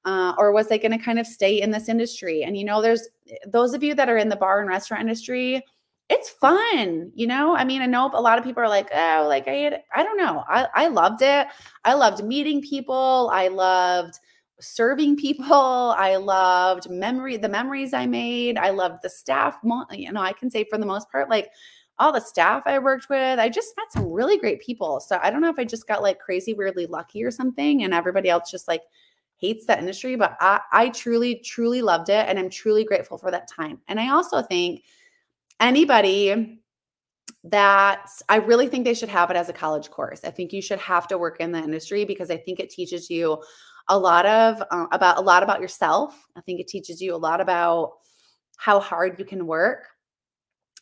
uh, 0.06 0.32
or 0.38 0.52
was 0.52 0.70
I 0.70 0.78
going 0.78 0.96
to 0.96 1.04
kind 1.04 1.18
of 1.18 1.26
stay 1.26 1.60
in 1.60 1.72
this 1.72 1.88
industry? 1.88 2.44
And 2.44 2.56
you 2.56 2.64
know, 2.64 2.80
there's 2.80 3.08
those 3.46 3.74
of 3.74 3.82
you 3.82 3.94
that 3.96 4.08
are 4.08 4.16
in 4.16 4.28
the 4.28 4.36
bar 4.36 4.60
and 4.60 4.68
restaurant 4.68 5.02
industry, 5.02 5.62
it's 6.08 6.30
fun, 6.30 7.10
you 7.14 7.26
know. 7.26 7.56
I 7.56 7.64
mean, 7.64 7.82
I 7.82 7.86
know 7.86 8.10
a 8.12 8.20
lot 8.20 8.38
of 8.38 8.44
people 8.44 8.62
are 8.62 8.68
like, 8.68 8.88
oh, 8.94 9.26
like 9.28 9.48
I, 9.48 9.80
I 9.94 10.02
don't 10.02 10.16
know, 10.16 10.44
I, 10.48 10.68
I 10.74 10.88
loved 10.88 11.22
it. 11.22 11.48
I 11.84 11.94
loved 11.94 12.24
meeting 12.24 12.62
people. 12.62 13.30
I 13.32 13.48
loved 13.48 14.18
serving 14.60 15.16
people. 15.16 15.46
I 15.98 16.16
loved 16.16 16.88
memory, 16.90 17.36
the 17.36 17.48
memories 17.48 17.92
I 17.92 18.06
made. 18.06 18.56
I 18.56 18.70
loved 18.70 19.02
the 19.02 19.10
staff. 19.10 19.58
You 19.90 20.12
know, 20.12 20.22
I 20.22 20.32
can 20.32 20.50
say 20.50 20.64
for 20.64 20.78
the 20.78 20.86
most 20.86 21.10
part, 21.10 21.28
like 21.28 21.50
all 21.98 22.12
the 22.12 22.20
staff 22.20 22.62
I 22.66 22.78
worked 22.78 23.08
with, 23.08 23.38
I 23.38 23.48
just 23.48 23.74
met 23.76 23.90
some 23.90 24.10
really 24.10 24.38
great 24.38 24.60
people. 24.60 25.00
So 25.00 25.18
I 25.22 25.30
don't 25.30 25.40
know 25.40 25.50
if 25.50 25.58
I 25.58 25.64
just 25.64 25.88
got 25.88 26.02
like 26.02 26.20
crazy, 26.20 26.54
weirdly 26.54 26.86
lucky 26.86 27.24
or 27.24 27.30
something, 27.30 27.82
and 27.82 27.94
everybody 27.94 28.28
else 28.28 28.50
just 28.50 28.68
like 28.68 28.82
hates 29.38 29.66
that 29.66 29.78
industry, 29.78 30.16
but 30.16 30.36
I, 30.40 30.60
I 30.72 30.88
truly, 30.90 31.36
truly 31.36 31.82
loved 31.82 32.08
it. 32.08 32.26
And 32.28 32.38
I'm 32.38 32.50
truly 32.50 32.84
grateful 32.84 33.18
for 33.18 33.30
that 33.30 33.48
time. 33.48 33.80
And 33.88 34.00
I 34.00 34.10
also 34.10 34.42
think 34.42 34.84
anybody 35.60 36.60
that 37.44 38.08
I 38.28 38.36
really 38.36 38.66
think 38.66 38.84
they 38.84 38.94
should 38.94 39.08
have 39.08 39.30
it 39.30 39.36
as 39.36 39.48
a 39.48 39.52
college 39.52 39.90
course. 39.90 40.20
I 40.24 40.30
think 40.30 40.52
you 40.52 40.60
should 40.60 40.80
have 40.80 41.06
to 41.08 41.18
work 41.18 41.40
in 41.40 41.52
the 41.52 41.58
industry 41.58 42.04
because 42.04 42.30
I 42.30 42.36
think 42.36 42.58
it 42.58 42.70
teaches 42.70 43.08
you 43.08 43.40
a 43.88 43.98
lot 43.98 44.26
of 44.26 44.62
uh, 44.70 44.86
about 44.90 45.18
a 45.18 45.20
lot 45.20 45.42
about 45.42 45.60
yourself. 45.60 46.26
I 46.36 46.40
think 46.40 46.60
it 46.60 46.68
teaches 46.68 47.00
you 47.00 47.14
a 47.14 47.16
lot 47.16 47.40
about 47.40 47.92
how 48.56 48.80
hard 48.80 49.18
you 49.18 49.24
can 49.24 49.46
work, 49.46 49.86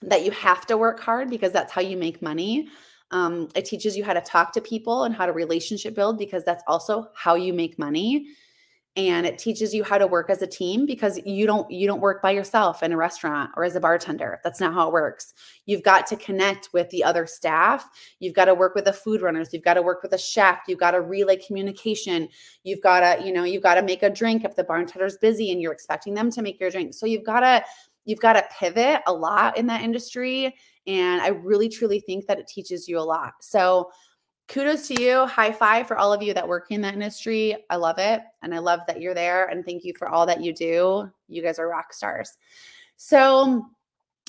that 0.03 0.25
you 0.25 0.31
have 0.31 0.67
to 0.67 0.77
work 0.77 1.01
hard 1.01 1.29
because 1.29 1.53
that's 1.53 1.73
how 1.73 1.83
you 1.83 1.97
make 1.97 2.23
money. 2.23 2.69
Um, 3.11 3.49
it 3.55 3.67
teaches 3.67 3.97
you 3.97 4.05
how 4.05 4.15
to 4.15 4.21
talk 4.21 4.53
to 4.53 4.61
people 4.61 5.05
and 5.05 5.15
how 5.15 5.27
to 5.27 5.33
relationship 5.33 5.95
build 5.95 6.19
because 6.19 6.45
that's 6.45 6.65
also 6.67 7.09
how 7.15 7.35
you 7.35 7.53
make 7.53 7.79
money 7.79 8.29
and 8.97 9.27
it 9.27 9.39
teaches 9.39 9.75
you 9.75 9.83
how 9.83 9.99
to 9.99 10.07
work 10.07 10.31
as 10.31 10.41
a 10.41 10.47
team 10.47 10.87
because 10.87 11.19
you 11.27 11.47
don't 11.47 11.69
you 11.69 11.87
don't 11.87 12.01
work 12.01 12.23
by 12.23 12.31
yourself 12.31 12.83
in 12.83 12.93
a 12.93 12.97
restaurant 12.97 13.51
or 13.57 13.65
as 13.65 13.75
a 13.75 13.81
bartender. 13.81 14.41
That's 14.45 14.61
not 14.61 14.73
how 14.73 14.87
it 14.87 14.93
works. 14.93 15.35
You've 15.67 15.83
got 15.83 16.07
to 16.09 16.17
connect 16.17 16.69
with 16.73 16.89
the 16.91 17.03
other 17.03 17.27
staff. 17.27 17.89
You've 18.21 18.35
got 18.35 18.45
to 18.45 18.55
work 18.55 18.77
with 18.77 18.85
the 18.85 18.93
food 18.93 19.21
runners. 19.21 19.53
You've 19.53 19.65
got 19.65 19.75
to 19.75 19.83
work 19.83 20.03
with 20.03 20.13
a 20.13 20.19
chef. 20.19 20.61
You've 20.69 20.79
got 20.79 20.93
to 20.93 21.01
relay 21.01 21.37
communication. 21.37 22.29
You've 22.63 22.83
got 22.83 23.01
to 23.01 23.27
you 23.27 23.33
know 23.33 23.43
you've 23.43 23.65
got 23.65 23.75
to 23.75 23.83
make 23.83 24.05
a 24.05 24.11
drink 24.11 24.45
if 24.45 24.55
the 24.55 24.65
bartender's 24.65 25.19
busy 25.19 25.51
and 25.51 25.61
you're 25.61 25.73
expecting 25.73 26.15
them 26.15 26.31
to 26.31 26.43
make 26.43 26.61
your 26.61 26.71
drink. 26.71 26.95
So 26.95 27.07
you've 27.07 27.25
got 27.25 27.41
to 27.41 27.65
you've 28.05 28.21
got 28.21 28.35
to 28.35 28.45
pivot 28.57 29.01
a 29.07 29.13
lot 29.13 29.57
in 29.57 29.67
that 29.67 29.81
industry 29.81 30.55
and 30.87 31.23
i 31.23 31.29
really 31.29 31.71
truly 31.71 31.99
think 32.01 32.27
that 32.27 32.39
it 32.39 32.47
teaches 32.47 32.87
you 32.87 32.99
a 32.99 33.01
lot. 33.01 33.33
So 33.41 33.91
kudos 34.49 34.89
to 34.89 35.03
you. 35.03 35.27
High 35.27 35.53
five 35.53 35.89
for 35.89 35.97
all 35.97 36.13
of 36.13 36.23
you 36.23 36.35
that 36.35 36.47
work 36.47 36.67
in 36.71 36.81
that 36.83 36.95
industry. 36.95 37.57
I 37.71 37.77
love 37.77 37.99
it. 37.99 38.23
And 38.43 38.55
I 38.55 38.59
love 38.59 38.81
that 38.87 39.01
you're 39.01 39.15
there. 39.15 39.47
And 39.47 39.65
thank 39.65 39.85
you 39.85 39.95
for 39.99 40.09
all 40.09 40.27
that 40.27 40.43
you 40.43 40.53
do. 40.53 41.11
You 41.29 41.43
guys 41.43 41.59
are 41.59 41.69
rock 41.69 41.93
stars. 41.93 42.37
So, 42.97 43.67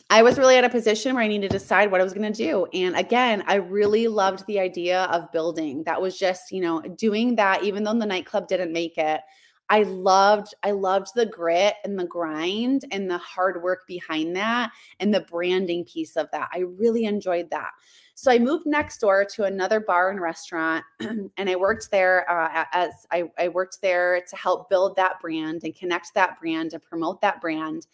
I 0.10 0.21
was 0.21 0.38
really 0.38 0.56
at 0.56 0.63
a 0.63 0.69
position 0.69 1.15
where 1.15 1.23
I 1.23 1.28
needed 1.28 1.49
to 1.49 1.58
decide 1.58 1.89
what 1.89 1.99
I 1.99 2.04
was 2.04 2.13
going 2.13 2.32
to 2.32 2.38
do. 2.38 2.67
And 2.73 2.95
again, 2.95 3.43
I 3.47 3.56
really 3.56 4.08
loved 4.08 4.45
the 4.45 4.60
idea 4.60 5.06
of 5.06 5.32
building. 5.32 5.84
That 5.84 5.99
was 5.99 6.17
just, 6.17 6.51
you 6.51 6.62
know, 6.62 6.82
doing 6.82 7.36
that, 7.38 7.63
even 7.63 7.84
though 7.84 7.97
the 7.97 8.06
nightclub 8.06 8.47
didn't 8.47 8.71
make 8.71 8.99
it. 8.99 9.21
I 9.69 9.82
loved, 9.82 10.54
I 10.62 10.71
loved 10.71 11.08
the 11.15 11.25
grit 11.25 11.73
and 11.84 11.97
the 11.97 12.06
grind 12.06 12.86
and 12.91 13.10
the 13.10 13.17
hard 13.17 13.63
work 13.63 13.88
behind 13.88 14.36
that 14.36 14.71
and 14.99 15.12
the 15.12 15.21
branding 15.21 15.86
piece 15.86 16.15
of 16.17 16.30
that. 16.32 16.49
I 16.54 16.60
really 16.60 17.06
enjoyed 17.06 17.49
that. 17.49 17.71
So 18.17 18.32
I 18.32 18.39
moved 18.39 18.65
next 18.65 18.99
door 18.99 19.25
to 19.36 19.43
another 19.43 19.82
bar 19.82 20.10
and 20.10 20.21
restaurant, 20.21 20.86
and 21.01 21.49
I 21.49 21.56
worked 21.58 21.91
there 21.91 22.30
uh, 22.32 22.63
as 22.71 23.06
I, 23.12 23.25
I, 23.38 23.49
worked 23.49 23.82
there 23.82 24.21
to 24.21 24.36
help 24.38 24.69
build 24.69 24.95
that 24.95 25.19
brand 25.19 25.65
and 25.65 25.75
connect 25.75 26.13
that 26.15 26.39
brand 26.39 26.71
and 26.71 26.82
promote 26.82 27.19
that 27.19 27.41
brand. 27.41 27.88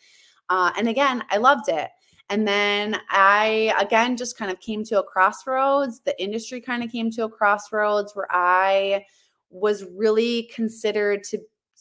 Uh, 0.47 0.71
and 0.77 0.87
again, 0.87 1.23
I 1.31 1.37
loved 1.37 1.69
it. 1.69 1.89
And 2.29 2.47
then 2.47 3.01
I 3.09 3.73
again 3.79 4.15
just 4.15 4.37
kind 4.37 4.51
of 4.51 4.59
came 4.59 4.83
to 4.85 4.99
a 4.99 5.03
crossroads. 5.03 6.01
The 6.01 6.21
industry 6.21 6.61
kind 6.61 6.83
of 6.83 6.91
came 6.91 7.09
to 7.11 7.25
a 7.25 7.29
crossroads 7.29 8.15
where 8.15 8.27
I 8.29 9.05
was 9.49 9.85
really 9.95 10.43
considered 10.53 11.23
to 11.25 11.39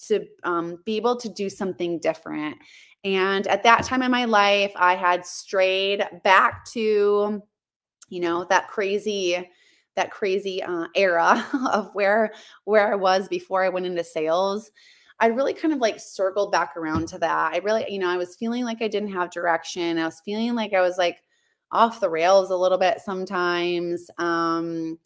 to 0.08 0.24
um, 0.44 0.78
be 0.86 0.96
able 0.96 1.16
to 1.16 1.28
do 1.28 1.50
something 1.50 1.98
different. 1.98 2.56
And 3.04 3.46
at 3.48 3.62
that 3.64 3.84
time 3.84 4.02
in 4.02 4.10
my 4.10 4.24
life, 4.24 4.72
I 4.76 4.94
had 4.94 5.26
strayed 5.26 6.02
back 6.24 6.64
to 6.72 7.42
you 8.10 8.20
know 8.20 8.44
that 8.50 8.68
crazy 8.68 9.48
that 9.96 10.10
crazy 10.10 10.62
uh, 10.62 10.86
era 10.94 11.46
of 11.72 11.94
where 11.94 12.32
where 12.64 12.92
I 12.92 12.96
was 12.96 13.28
before 13.28 13.64
I 13.64 13.68
went 13.68 13.86
into 13.86 14.04
sales. 14.04 14.70
I 15.22 15.26
really 15.26 15.52
kind 15.52 15.74
of 15.74 15.80
like 15.80 16.00
circled 16.00 16.50
back 16.50 16.76
around 16.76 17.08
to 17.08 17.18
that. 17.18 17.52
I 17.52 17.58
really, 17.58 17.84
you 17.88 17.98
know, 17.98 18.08
I 18.08 18.16
was 18.16 18.36
feeling 18.36 18.64
like 18.64 18.80
I 18.80 18.88
didn't 18.88 19.12
have 19.12 19.30
direction. 19.30 19.98
I 19.98 20.06
was 20.06 20.22
feeling 20.24 20.54
like 20.54 20.72
I 20.72 20.80
was 20.80 20.96
like 20.96 21.18
off 21.72 22.00
the 22.00 22.08
rails 22.08 22.50
a 22.50 22.56
little 22.56 22.78
bit 22.78 23.00
sometimes. 23.00 24.10
Um, 24.16 24.98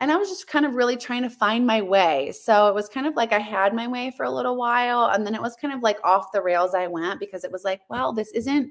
and 0.00 0.12
I 0.12 0.16
was 0.16 0.28
just 0.28 0.48
kind 0.48 0.66
of 0.66 0.74
really 0.74 0.98
trying 0.98 1.22
to 1.22 1.30
find 1.30 1.66
my 1.66 1.80
way. 1.80 2.32
So 2.32 2.68
it 2.68 2.74
was 2.74 2.90
kind 2.90 3.06
of 3.06 3.14
like 3.14 3.32
I 3.32 3.38
had 3.38 3.72
my 3.72 3.88
way 3.88 4.12
for 4.14 4.24
a 4.24 4.30
little 4.30 4.56
while 4.56 5.06
and 5.06 5.26
then 5.26 5.34
it 5.34 5.40
was 5.40 5.56
kind 5.56 5.72
of 5.72 5.82
like 5.82 5.98
off 6.04 6.32
the 6.32 6.42
rails 6.42 6.74
I 6.74 6.86
went 6.86 7.18
because 7.18 7.42
it 7.42 7.52
was 7.52 7.64
like, 7.64 7.80
well, 7.88 8.12
this 8.12 8.30
isn't 8.32 8.70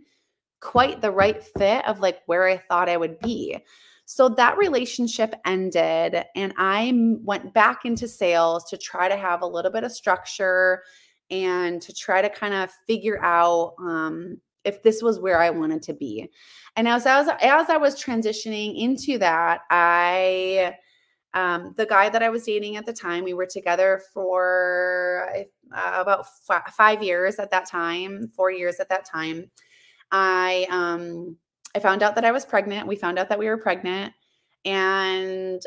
quite 0.63 1.02
the 1.02 1.12
right 1.12 1.43
fit 1.43 1.86
of 1.88 1.99
like 1.99 2.21
where 2.26 2.47
I 2.47 2.58
thought 2.58 2.89
I 2.89 2.97
would 2.97 3.19
be. 3.19 3.58
So 4.06 4.30
that 4.30 4.58
relationship 4.58 5.36
ended, 5.45 6.23
and 6.36 6.54
I 6.58 6.91
went 7.21 7.54
back 7.54 7.86
into 7.86 8.08
sales 8.08 8.65
to 8.69 8.78
try 8.78 9.08
to 9.08 9.15
have 9.15 9.41
a 9.41 9.47
little 9.47 9.71
bit 9.71 9.84
of 9.84 9.91
structure 9.91 10.84
and 11.30 11.82
to 11.82 11.93
try 11.93 12.21
to 12.21 12.30
kind 12.30 12.54
of 12.54 12.69
figure 12.88 13.21
out 13.23 13.76
um, 13.80 14.38
if 14.63 14.82
this 14.84 15.02
was 15.02 15.19
where 15.19 15.39
I 15.39 15.49
wanted 15.49 15.82
to 15.84 15.93
be. 15.93 16.30
And 16.76 16.88
as 16.88 17.06
I 17.06 17.19
was 17.19 17.28
as 17.41 17.69
I 17.69 17.78
was 17.78 18.02
transitioning 18.02 18.80
into 18.80 19.17
that, 19.19 19.62
I 19.69 20.76
um, 21.34 21.73
the 21.78 21.86
guy 21.86 22.10
that 22.10 22.23
I 22.23 22.30
was 22.30 22.43
dating 22.43 22.76
at 22.76 22.86
the 22.86 22.93
time, 22.93 23.23
we 23.23 23.34
were 23.34 23.47
together 23.47 24.02
for 24.13 25.30
uh, 25.76 25.91
about 25.95 26.26
f- 26.49 26.73
five 26.73 27.02
years 27.02 27.39
at 27.39 27.52
that 27.52 27.67
time, 27.67 28.28
four 28.36 28.52
years 28.52 28.80
at 28.80 28.89
that 28.89 29.06
time. 29.06 29.49
I 30.13 30.67
um, 30.69 31.36
I 31.76 31.80
found 31.80 32.04
out 32.04 32.15
that 32.15 32.23
I 32.23 32.32
was 32.32 32.45
pregnant. 32.45 32.88
We 32.88 32.95
found 32.95 33.17
out 33.17 33.30
that 33.30 33.39
we 33.39 33.47
were 33.47 33.58
pregnant, 33.58 34.13
and 34.63 35.62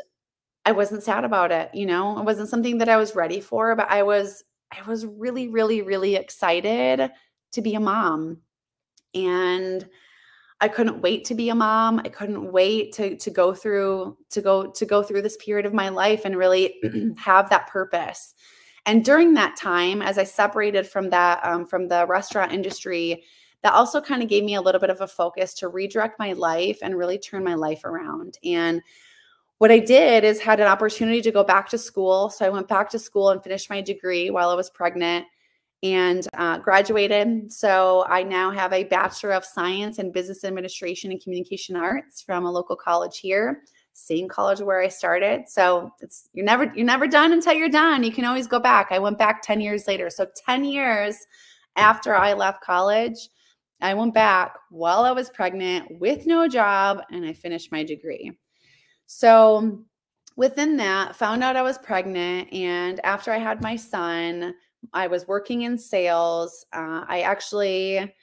I 0.65 0.71
wasn't 0.71 1.03
sad 1.03 1.25
about 1.25 1.51
it. 1.51 1.69
You 1.73 1.85
know, 1.85 2.17
it 2.17 2.23
wasn't 2.23 2.49
something 2.49 2.77
that 2.79 2.89
I 2.89 2.97
was 2.97 3.15
ready 3.15 3.41
for, 3.41 3.75
but 3.75 3.91
I 3.91 4.03
was 4.03 4.43
I 4.71 4.81
was 4.87 5.05
really, 5.05 5.49
really, 5.49 5.81
really 5.81 6.15
excited 6.15 7.11
to 7.51 7.61
be 7.61 7.75
a 7.75 7.79
mom, 7.79 8.37
and 9.13 9.87
I 10.61 10.69
couldn't 10.69 11.01
wait 11.01 11.25
to 11.25 11.35
be 11.35 11.49
a 11.49 11.55
mom. 11.55 11.99
I 11.99 12.09
couldn't 12.09 12.51
wait 12.51 12.93
to 12.93 13.17
to 13.17 13.29
go 13.29 13.53
through 13.53 14.17
to 14.29 14.41
go 14.41 14.71
to 14.71 14.85
go 14.85 15.03
through 15.03 15.23
this 15.23 15.37
period 15.37 15.65
of 15.65 15.73
my 15.73 15.89
life 15.89 16.23
and 16.23 16.37
really 16.37 16.75
have 17.17 17.49
that 17.49 17.67
purpose. 17.67 18.33
And 18.85 19.03
during 19.03 19.33
that 19.33 19.57
time, 19.57 20.01
as 20.01 20.17
I 20.17 20.23
separated 20.23 20.87
from 20.87 21.09
that 21.09 21.45
um, 21.45 21.65
from 21.65 21.89
the 21.89 22.07
restaurant 22.07 22.53
industry, 22.53 23.25
that 23.67 23.73
also 23.73 23.99
kind 23.99 24.23
of 24.23 24.29
gave 24.29 24.45
me 24.45 24.55
a 24.55 24.61
little 24.61 24.79
bit 24.79 24.89
of 24.89 25.01
a 25.01 25.07
focus 25.07 25.53
to 25.55 25.67
redirect 25.67 26.17
my 26.17 26.31
life 26.31 26.79
and 26.81 26.97
really 26.97 27.17
turn 27.17 27.43
my 27.43 27.53
life 27.53 27.83
around. 27.83 28.37
And 28.45 28.81
what 29.57 29.71
I 29.71 29.79
did 29.79 30.23
is 30.23 30.39
had 30.39 30.61
an 30.61 30.67
opportunity 30.67 31.21
to 31.21 31.31
go 31.33 31.43
back 31.43 31.67
to 31.69 31.77
school. 31.77 32.29
So 32.29 32.45
I 32.45 32.49
went 32.49 32.69
back 32.69 32.89
to 32.91 32.99
school 32.99 33.31
and 33.31 33.43
finished 33.43 33.69
my 33.69 33.81
degree 33.81 34.29
while 34.29 34.49
I 34.49 34.53
was 34.53 34.69
pregnant 34.69 35.25
and 35.83 36.25
uh, 36.35 36.59
graduated. 36.59 37.51
So 37.51 38.05
I 38.07 38.23
now 38.23 38.51
have 38.51 38.71
a 38.71 38.85
Bachelor 38.85 39.33
of 39.33 39.43
Science 39.43 39.99
in 39.99 40.13
Business 40.13 40.45
Administration 40.45 41.11
and 41.11 41.21
Communication 41.21 41.75
Arts 41.75 42.21
from 42.21 42.45
a 42.45 42.51
local 42.51 42.77
college 42.77 43.19
here, 43.19 43.63
same 43.91 44.29
college 44.29 44.61
where 44.61 44.81
I 44.81 44.87
started. 44.87 45.49
So 45.49 45.91
it's 45.99 46.29
you're 46.31 46.45
never 46.45 46.71
you're 46.73 46.85
never 46.85 47.05
done 47.05 47.33
until 47.33 47.51
you're 47.51 47.67
done. 47.67 48.05
You 48.05 48.13
can 48.13 48.23
always 48.23 48.47
go 48.47 48.61
back. 48.61 48.87
I 48.91 48.99
went 48.99 49.17
back 49.17 49.41
10 49.41 49.59
years 49.59 49.89
later. 49.89 50.09
So 50.09 50.25
10 50.45 50.63
years 50.63 51.27
after 51.75 52.15
I 52.15 52.31
left 52.31 52.61
college, 52.61 53.29
I 53.81 53.93
went 53.93 54.13
back 54.13 54.57
while 54.69 55.03
I 55.03 55.11
was 55.11 55.29
pregnant 55.29 55.99
with 55.99 56.25
no 56.25 56.47
job 56.47 57.01
and 57.11 57.25
I 57.25 57.33
finished 57.33 57.71
my 57.71 57.83
degree. 57.83 58.31
So 59.05 59.83
within 60.35 60.77
that, 60.77 61.15
found 61.15 61.43
out 61.43 61.55
I 61.55 61.61
was 61.61 61.77
pregnant 61.77 62.51
and 62.51 62.99
after 63.05 63.31
I 63.31 63.37
had 63.37 63.61
my 63.61 63.75
son, 63.75 64.55
I 64.93 65.07
was 65.07 65.27
working 65.27 65.63
in 65.63 65.77
sales. 65.77 66.65
Uh, 66.73 67.05
I 67.07 67.21
actually 67.21 68.13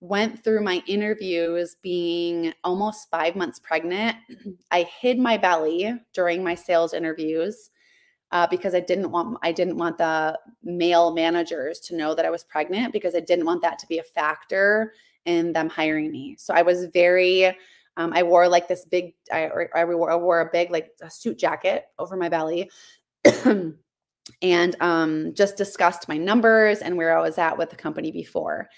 went 0.00 0.42
through 0.42 0.62
my 0.62 0.82
interviews 0.86 1.76
being 1.82 2.52
almost 2.64 3.10
five 3.10 3.36
months 3.36 3.58
pregnant. 3.58 4.16
I 4.70 4.82
hid 5.00 5.18
my 5.18 5.36
belly 5.36 5.94
during 6.12 6.42
my 6.42 6.54
sales 6.54 6.94
interviews 6.94 7.70
uh, 8.32 8.46
because 8.50 8.74
I 8.74 8.80
didn't 8.80 9.10
want 9.10 9.38
I 9.42 9.52
didn't 9.52 9.76
want 9.76 9.98
the 9.98 10.38
male 10.64 11.12
managers 11.12 11.78
to 11.80 11.96
know 11.96 12.14
that 12.14 12.24
I 12.24 12.30
was 12.30 12.44
pregnant 12.44 12.92
because 12.92 13.14
I 13.14 13.20
didn't 13.20 13.44
want 13.44 13.62
that 13.62 13.78
to 13.80 13.86
be 13.86 13.98
a 13.98 14.02
factor 14.02 14.94
in 15.26 15.52
them 15.52 15.68
hiring 15.68 16.10
me. 16.10 16.36
So 16.38 16.54
I 16.54 16.62
was 16.62 16.86
very 16.86 17.46
um, 17.98 18.12
I 18.14 18.22
wore 18.22 18.48
like 18.48 18.68
this 18.68 18.86
big 18.86 19.14
I, 19.30 19.50
I, 19.74 19.84
wore, 19.84 20.10
I 20.10 20.16
wore 20.16 20.40
a 20.40 20.50
big 20.50 20.70
like 20.70 20.90
a 21.02 21.10
suit 21.10 21.38
jacket 21.38 21.84
over 21.98 22.16
my 22.16 22.28
belly. 22.28 22.70
and 24.40 24.76
um, 24.80 25.34
just 25.34 25.56
discussed 25.56 26.08
my 26.08 26.16
numbers 26.16 26.78
and 26.78 26.96
where 26.96 27.16
I 27.16 27.20
was 27.20 27.38
at 27.38 27.58
with 27.58 27.70
the 27.70 27.76
company 27.76 28.10
before. 28.10 28.68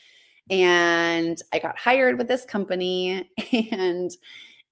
And 0.51 1.41
I 1.53 1.59
got 1.59 1.79
hired 1.79 2.19
with 2.19 2.29
this 2.29 2.45
company 2.45 3.31
and 3.73 4.11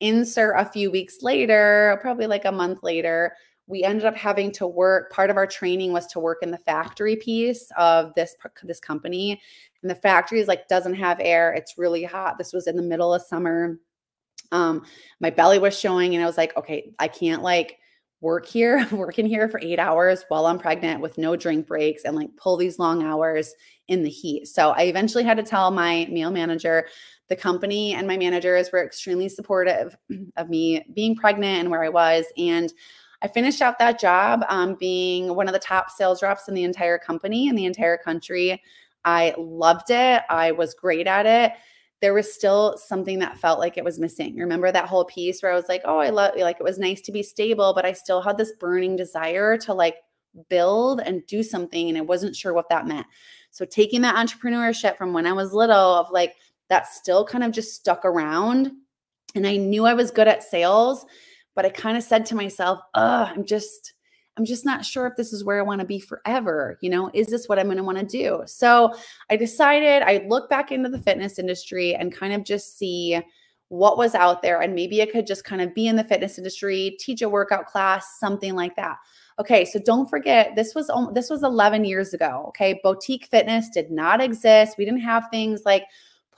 insert 0.00 0.58
a 0.58 0.64
few 0.64 0.90
weeks 0.90 1.22
later, 1.22 1.98
probably 2.00 2.26
like 2.26 2.44
a 2.44 2.52
month 2.52 2.82
later, 2.82 3.34
we 3.66 3.82
ended 3.82 4.04
up 4.04 4.16
having 4.16 4.50
to 4.52 4.66
work 4.66 5.10
part 5.12 5.30
of 5.30 5.36
our 5.36 5.46
training 5.46 5.92
was 5.92 6.06
to 6.06 6.20
work 6.20 6.38
in 6.42 6.50
the 6.50 6.58
factory 6.58 7.16
piece 7.16 7.70
of 7.76 8.12
this 8.14 8.34
this 8.64 8.80
company 8.80 9.40
and 9.82 9.90
the 9.90 9.94
factory 9.94 10.40
is 10.40 10.48
like 10.48 10.68
doesn't 10.68 10.94
have 10.94 11.18
air 11.20 11.52
it's 11.52 11.78
really 11.78 12.04
hot 12.04 12.38
this 12.38 12.52
was 12.52 12.66
in 12.66 12.76
the 12.76 12.82
middle 12.82 13.14
of 13.14 13.22
summer 13.22 13.78
um 14.50 14.84
my 15.20 15.30
belly 15.30 15.58
was 15.58 15.78
showing 15.78 16.14
and 16.14 16.22
i 16.22 16.26
was 16.26 16.36
like 16.36 16.56
okay 16.56 16.92
i 16.98 17.08
can't 17.08 17.42
like 17.42 17.78
work 18.22 18.46
here, 18.46 18.86
working 18.92 19.26
here 19.26 19.48
for 19.48 19.60
eight 19.60 19.78
hours 19.78 20.24
while 20.28 20.46
I'm 20.46 20.58
pregnant 20.58 21.00
with 21.02 21.18
no 21.18 21.36
drink 21.36 21.66
breaks 21.66 22.04
and 22.04 22.16
like 22.16 22.34
pull 22.36 22.56
these 22.56 22.78
long 22.78 23.02
hours 23.02 23.52
in 23.88 24.02
the 24.02 24.08
heat. 24.08 24.46
So 24.46 24.70
I 24.70 24.84
eventually 24.84 25.24
had 25.24 25.36
to 25.36 25.42
tell 25.42 25.70
my 25.70 26.06
male 26.10 26.30
manager, 26.30 26.86
the 27.28 27.36
company 27.36 27.94
and 27.94 28.06
my 28.06 28.16
managers 28.16 28.70
were 28.72 28.84
extremely 28.84 29.28
supportive 29.28 29.96
of 30.36 30.48
me 30.48 30.86
being 30.94 31.16
pregnant 31.16 31.60
and 31.60 31.70
where 31.70 31.82
I 31.82 31.90
was. 31.90 32.24
And 32.38 32.72
I 33.22 33.28
finished 33.28 33.62
out 33.62 33.78
that 33.78 34.00
job 34.00 34.44
um, 34.48 34.74
being 34.74 35.34
one 35.34 35.48
of 35.48 35.54
the 35.54 35.60
top 35.60 35.90
sales 35.90 36.22
reps 36.22 36.48
in 36.48 36.54
the 36.54 36.64
entire 36.64 36.98
company 36.98 37.48
in 37.48 37.54
the 37.54 37.66
entire 37.66 37.96
country. 37.96 38.60
I 39.04 39.34
loved 39.38 39.90
it. 39.90 40.22
I 40.28 40.52
was 40.52 40.74
great 40.74 41.06
at 41.06 41.26
it 41.26 41.52
there 42.02 42.12
was 42.12 42.30
still 42.34 42.76
something 42.76 43.20
that 43.20 43.38
felt 43.38 43.60
like 43.60 43.78
it 43.78 43.84
was 43.84 44.00
missing. 44.00 44.36
Remember 44.36 44.72
that 44.72 44.88
whole 44.88 45.04
piece 45.04 45.40
where 45.40 45.52
I 45.52 45.54
was 45.54 45.68
like, 45.68 45.82
oh, 45.84 45.98
I 45.98 46.10
love 46.10 46.32
like 46.36 46.56
it 46.58 46.64
was 46.64 46.78
nice 46.78 47.00
to 47.02 47.12
be 47.12 47.22
stable, 47.22 47.72
but 47.74 47.86
I 47.86 47.92
still 47.92 48.20
had 48.20 48.36
this 48.36 48.52
burning 48.58 48.96
desire 48.96 49.56
to 49.58 49.72
like 49.72 49.98
build 50.48 51.00
and 51.00 51.24
do 51.28 51.44
something 51.44 51.88
and 51.88 51.96
I 51.96 52.00
wasn't 52.00 52.34
sure 52.34 52.54
what 52.54 52.68
that 52.70 52.88
meant. 52.88 53.06
So 53.52 53.64
taking 53.64 54.00
that 54.00 54.16
entrepreneurship 54.16 54.96
from 54.96 55.12
when 55.12 55.26
I 55.26 55.32
was 55.32 55.52
little 55.52 55.76
of 55.76 56.10
like 56.10 56.34
that 56.68 56.88
still 56.88 57.24
kind 57.24 57.44
of 57.44 57.52
just 57.52 57.74
stuck 57.74 58.04
around 58.04 58.72
and 59.36 59.46
I 59.46 59.56
knew 59.56 59.86
I 59.86 59.94
was 59.94 60.10
good 60.10 60.26
at 60.26 60.42
sales, 60.42 61.06
but 61.54 61.66
I 61.66 61.70
kind 61.70 61.96
of 61.96 62.02
said 62.02 62.26
to 62.26 62.34
myself, 62.34 62.80
"Oh, 62.94 63.24
I'm 63.34 63.44
just 63.44 63.94
I'm 64.36 64.44
just 64.44 64.64
not 64.64 64.84
sure 64.84 65.06
if 65.06 65.16
this 65.16 65.32
is 65.32 65.44
where 65.44 65.58
I 65.58 65.62
want 65.62 65.80
to 65.80 65.86
be 65.86 66.00
forever. 66.00 66.78
You 66.80 66.90
know, 66.90 67.10
is 67.12 67.26
this 67.26 67.48
what 67.48 67.58
I'm 67.58 67.66
going 67.66 67.76
to 67.76 67.84
want 67.84 67.98
to 67.98 68.04
do? 68.04 68.42
So 68.46 68.94
I 69.30 69.36
decided 69.36 70.02
I'd 70.02 70.28
look 70.28 70.48
back 70.48 70.72
into 70.72 70.88
the 70.88 70.98
fitness 70.98 71.38
industry 71.38 71.94
and 71.94 72.14
kind 72.14 72.32
of 72.32 72.44
just 72.44 72.78
see 72.78 73.20
what 73.68 73.98
was 73.98 74.14
out 74.14 74.42
there. 74.42 74.60
And 74.60 74.74
maybe 74.74 75.02
I 75.02 75.06
could 75.06 75.26
just 75.26 75.44
kind 75.44 75.60
of 75.60 75.74
be 75.74 75.86
in 75.86 75.96
the 75.96 76.04
fitness 76.04 76.38
industry, 76.38 76.96
teach 76.98 77.20
a 77.22 77.28
workout 77.28 77.66
class, 77.66 78.18
something 78.18 78.54
like 78.54 78.76
that. 78.76 78.96
Okay, 79.38 79.64
so 79.64 79.78
don't 79.84 80.08
forget 80.08 80.54
this 80.56 80.74
was 80.74 80.90
this 81.14 81.30
was 81.30 81.42
11 81.42 81.84
years 81.84 82.14
ago. 82.14 82.44
Okay, 82.48 82.80
boutique 82.82 83.26
fitness 83.26 83.68
did 83.70 83.90
not 83.90 84.22
exist. 84.22 84.76
We 84.78 84.84
didn't 84.84 85.00
have 85.00 85.28
things 85.30 85.62
like 85.64 85.84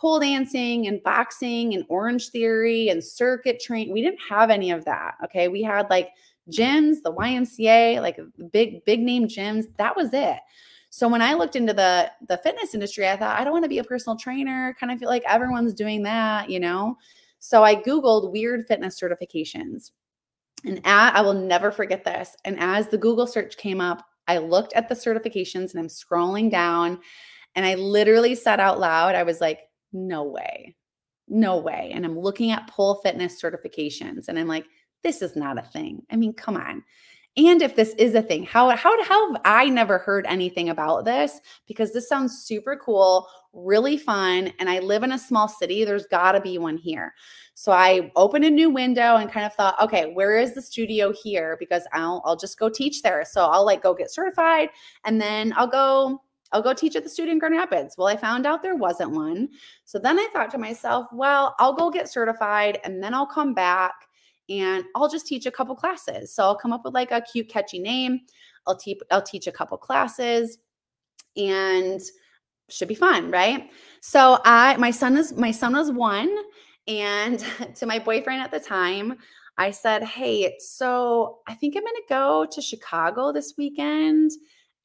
pole 0.04 0.20
dancing 0.20 0.86
and 0.86 1.02
boxing 1.02 1.72
and 1.72 1.88
Orangetheory 1.88 2.90
and 2.90 3.02
circuit 3.02 3.58
train. 3.58 3.90
We 3.90 4.02
didn't 4.02 4.20
have 4.28 4.50
any 4.50 4.70
of 4.70 4.84
that. 4.84 5.14
Okay, 5.24 5.48
we 5.48 5.62
had 5.62 5.88
like 5.88 6.10
gyms, 6.50 6.96
the 7.02 7.14
YMCA, 7.14 8.02
like 8.02 8.20
big, 8.52 8.84
big 8.84 9.00
name 9.00 9.26
gyms. 9.26 9.64
That 9.78 9.96
was 9.96 10.10
it. 10.12 10.36
So 10.90 11.08
when 11.08 11.22
I 11.22 11.32
looked 11.32 11.56
into 11.56 11.72
the 11.72 12.12
the 12.28 12.36
fitness 12.36 12.74
industry, 12.74 13.08
I 13.08 13.16
thought 13.16 13.40
I 13.40 13.44
don't 13.44 13.54
want 13.54 13.64
to 13.64 13.68
be 13.68 13.78
a 13.78 13.84
personal 13.84 14.14
trainer. 14.14 14.76
Kind 14.78 14.92
of 14.92 14.98
feel 14.98 15.08
like 15.08 15.24
everyone's 15.26 15.72
doing 15.72 16.02
that, 16.02 16.50
you 16.50 16.60
know. 16.60 16.98
So 17.38 17.64
I 17.64 17.74
googled 17.74 18.30
weird 18.30 18.66
fitness 18.68 19.00
certifications, 19.00 19.92
and 20.66 20.82
at, 20.86 21.16
I 21.16 21.22
will 21.22 21.32
never 21.32 21.72
forget 21.72 22.04
this. 22.04 22.36
And 22.44 22.60
as 22.60 22.88
the 22.88 22.98
Google 22.98 23.26
search 23.26 23.56
came 23.56 23.80
up, 23.80 24.04
I 24.28 24.36
looked 24.36 24.74
at 24.74 24.90
the 24.90 24.94
certifications 24.94 25.70
and 25.70 25.80
I'm 25.80 25.88
scrolling 25.88 26.50
down, 26.50 27.00
and 27.54 27.64
I 27.64 27.76
literally 27.76 28.34
said 28.34 28.60
out 28.60 28.78
loud, 28.78 29.14
I 29.14 29.22
was 29.22 29.40
like, 29.40 29.60
"No 29.94 30.24
way, 30.24 30.76
no 31.28 31.57
way!" 31.57 31.92
And 31.94 32.04
I'm 32.04 32.18
looking 32.18 32.50
at 32.50 32.68
pole 32.68 32.96
fitness 32.96 33.40
certifications, 33.40 34.28
and 34.28 34.38
I'm 34.38 34.48
like, 34.48 34.66
this 35.04 35.22
is 35.22 35.37
not 35.37 35.59
a 35.59 35.62
thing. 35.62 36.02
I 36.11 36.16
mean, 36.16 36.33
come 36.33 36.57
on. 36.57 36.83
And 37.37 37.62
if 37.62 37.74
this 37.74 37.94
is 37.98 38.14
a 38.14 38.22
thing, 38.22 38.44
how 38.44 38.70
how 38.76 39.02
how 39.02 39.33
have 39.33 39.40
I 39.44 39.68
never 39.68 39.98
heard 39.98 40.24
anything 40.26 40.68
about 40.68 41.04
this? 41.04 41.40
Because 41.66 41.92
this 41.92 42.09
sounds 42.09 42.44
super 42.44 42.76
cool, 42.76 43.26
really 43.52 43.96
fun, 43.96 44.52
and 44.61 44.70
I 44.70 44.78
live 44.78 45.02
in 45.02 45.12
a 45.12 45.18
small 45.18 45.48
city. 45.48 45.85
There's 45.85 46.07
got 46.07 46.33
to 46.33 46.40
be 46.40 46.59
one 46.59 46.76
here. 46.76 47.12
So 47.54 47.72
I 47.72 48.12
opened 48.14 48.44
a 48.44 48.50
new 48.50 48.70
window 48.70 49.16
and 49.16 49.30
kind 49.30 49.46
of 49.46 49.52
thought, 49.54 49.80
okay, 49.83 50.12
where 50.12 50.38
is 50.38 50.54
the 50.54 50.62
studio 50.62 51.12
here? 51.12 51.57
Because 51.59 51.83
I'll 51.92 52.22
I'll 52.24 52.37
just 52.37 52.59
go 52.59 52.68
teach 52.68 53.02
there. 53.02 53.24
So 53.24 53.46
I'll 53.46 53.66
like 53.66 53.83
go 53.83 53.94
get 53.94 54.12
certified, 54.12 54.68
and 55.04 55.20
then 55.20 55.52
I'll 55.57 55.66
go 55.66 56.22
I'll 56.54 56.62
go 56.62 56.72
teach 56.72 56.94
at 56.96 57.02
the 57.02 57.10
studio 57.10 57.32
in 57.32 57.38
Grand 57.38 57.56
Rapids. 57.56 57.96
Well, 57.98 58.06
I 58.06 58.16
found 58.16 58.46
out 58.46 58.62
there 58.62 58.76
wasn't 58.76 59.10
one. 59.10 59.48
So 59.84 59.98
then 59.98 60.18
I 60.18 60.28
thought 60.32 60.50
to 60.52 60.58
myself, 60.58 61.08
well, 61.12 61.54
I'll 61.58 61.74
go 61.74 61.90
get 61.90 62.08
certified, 62.08 62.78
and 62.84 63.02
then 63.02 63.12
I'll 63.12 63.26
come 63.26 63.52
back 63.52 63.92
and 64.48 64.84
I'll 64.94 65.08
just 65.08 65.26
teach 65.26 65.46
a 65.46 65.50
couple 65.50 65.74
classes. 65.74 66.32
So 66.32 66.44
I'll 66.44 66.56
come 66.56 66.72
up 66.72 66.82
with 66.84 66.94
like 66.94 67.10
a 67.10 67.20
cute, 67.20 67.48
catchy 67.48 67.78
name. 67.78 68.20
I'll 68.66 68.76
teach 68.76 69.00
I'll 69.10 69.22
teach 69.22 69.46
a 69.46 69.52
couple 69.52 69.76
classes 69.76 70.58
and 71.36 72.00
should 72.70 72.88
be 72.88 72.94
fun, 72.94 73.30
right? 73.30 73.70
So 74.00 74.38
I 74.44 74.76
my 74.76 74.90
son 74.90 75.16
is 75.16 75.32
my 75.34 75.50
son 75.50 75.74
was 75.74 75.90
one 75.90 76.34
and 76.86 77.44
to 77.74 77.86
my 77.86 77.98
boyfriend 77.98 78.42
at 78.42 78.50
the 78.50 78.60
time, 78.60 79.16
I 79.56 79.70
said, 79.70 80.02
"Hey, 80.02 80.56
so 80.58 81.38
I 81.46 81.54
think 81.54 81.76
I'm 81.76 81.84
going 81.84 81.94
to 81.94 82.02
go 82.08 82.46
to 82.50 82.60
Chicago 82.60 83.32
this 83.32 83.54
weekend 83.56 84.32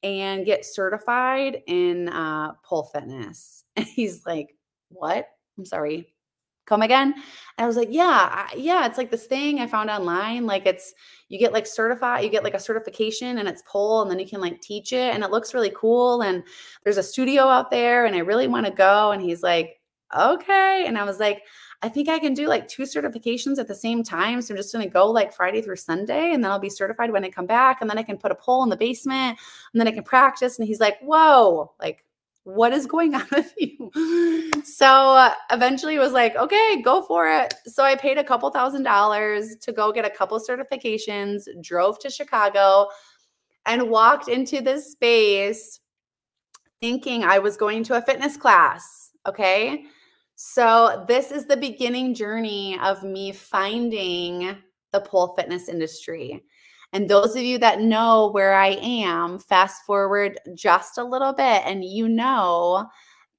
and 0.02 0.46
get 0.46 0.64
certified 0.64 1.62
in 1.66 2.08
uh, 2.08 2.52
pole 2.64 2.84
fitness." 2.84 3.64
And 3.76 3.86
he's 3.86 4.26
like, 4.26 4.56
"What? 4.90 5.28
I'm 5.56 5.64
sorry 5.64 6.12
come 6.70 6.82
again 6.82 7.12
and 7.12 7.64
i 7.64 7.66
was 7.66 7.76
like 7.76 7.88
yeah 7.90 8.28
I, 8.30 8.54
yeah 8.56 8.86
it's 8.86 8.96
like 8.96 9.10
this 9.10 9.26
thing 9.26 9.58
i 9.58 9.66
found 9.66 9.90
online 9.90 10.46
like 10.46 10.66
it's 10.66 10.94
you 11.28 11.36
get 11.36 11.52
like 11.52 11.66
certified 11.66 12.22
you 12.22 12.30
get 12.30 12.44
like 12.44 12.54
a 12.54 12.60
certification 12.60 13.38
and 13.38 13.48
it's 13.48 13.62
pole 13.66 14.02
and 14.02 14.10
then 14.10 14.20
you 14.20 14.26
can 14.26 14.40
like 14.40 14.60
teach 14.60 14.92
it 14.92 15.12
and 15.12 15.24
it 15.24 15.32
looks 15.32 15.52
really 15.52 15.72
cool 15.76 16.22
and 16.22 16.44
there's 16.84 16.96
a 16.96 17.02
studio 17.02 17.42
out 17.42 17.72
there 17.72 18.06
and 18.06 18.14
i 18.14 18.20
really 18.20 18.46
want 18.46 18.66
to 18.66 18.72
go 18.72 19.10
and 19.10 19.20
he's 19.20 19.42
like 19.42 19.80
okay 20.16 20.84
and 20.86 20.96
i 20.96 21.02
was 21.02 21.18
like 21.18 21.42
i 21.82 21.88
think 21.88 22.08
i 22.08 22.18
can 22.18 22.34
do 22.34 22.46
like 22.46 22.68
two 22.68 22.82
certifications 22.82 23.58
at 23.58 23.68
the 23.68 23.74
same 23.74 24.02
time 24.02 24.40
so 24.40 24.52
i'm 24.52 24.56
just 24.56 24.72
going 24.72 24.84
to 24.84 24.92
go 24.92 25.10
like 25.10 25.32
friday 25.32 25.60
through 25.60 25.76
sunday 25.76 26.32
and 26.32 26.42
then 26.42 26.50
i'll 26.50 26.58
be 26.58 26.70
certified 26.70 27.10
when 27.10 27.24
i 27.24 27.30
come 27.30 27.46
back 27.46 27.80
and 27.80 27.88
then 27.88 27.98
i 27.98 28.02
can 28.02 28.16
put 28.16 28.32
a 28.32 28.34
pole 28.34 28.62
in 28.62 28.68
the 28.68 28.76
basement 28.76 29.38
and 29.72 29.80
then 29.80 29.88
i 29.88 29.90
can 29.90 30.04
practice 30.04 30.58
and 30.58 30.66
he's 30.66 30.80
like 30.80 30.98
whoa 31.00 31.72
like 31.80 32.04
what 32.44 32.72
is 32.72 32.86
going 32.86 33.14
on 33.14 33.26
with 33.32 33.54
you? 33.58 33.90
So 34.64 34.86
uh, 34.86 35.34
eventually 35.50 35.98
was 35.98 36.12
like, 36.12 36.36
okay, 36.36 36.80
go 36.82 37.02
for 37.02 37.28
it. 37.28 37.54
So 37.66 37.84
I 37.84 37.96
paid 37.96 38.18
a 38.18 38.24
couple 38.24 38.50
thousand 38.50 38.82
dollars 38.82 39.56
to 39.56 39.72
go 39.72 39.92
get 39.92 40.04
a 40.04 40.10
couple 40.10 40.38
certifications, 40.40 41.44
drove 41.62 41.98
to 42.00 42.10
Chicago, 42.10 42.88
and 43.66 43.90
walked 43.90 44.28
into 44.28 44.60
this 44.60 44.92
space 44.92 45.80
thinking 46.80 47.24
I 47.24 47.38
was 47.38 47.56
going 47.56 47.84
to 47.84 47.96
a 47.96 48.02
fitness 48.02 48.36
class. 48.36 49.10
Okay. 49.26 49.84
So 50.42 51.04
this 51.06 51.30
is 51.32 51.44
the 51.44 51.58
beginning 51.58 52.14
journey 52.14 52.78
of 52.80 53.02
me 53.02 53.30
finding 53.30 54.56
the 54.90 55.00
pole 55.02 55.34
fitness 55.36 55.68
industry. 55.68 56.42
And 56.94 57.06
those 57.10 57.36
of 57.36 57.42
you 57.42 57.58
that 57.58 57.82
know 57.82 58.30
where 58.30 58.54
I 58.54 58.68
am, 58.80 59.38
fast 59.38 59.84
forward 59.84 60.38
just 60.54 60.96
a 60.96 61.04
little 61.04 61.34
bit, 61.34 61.62
and 61.66 61.84
you 61.84 62.08
know 62.08 62.88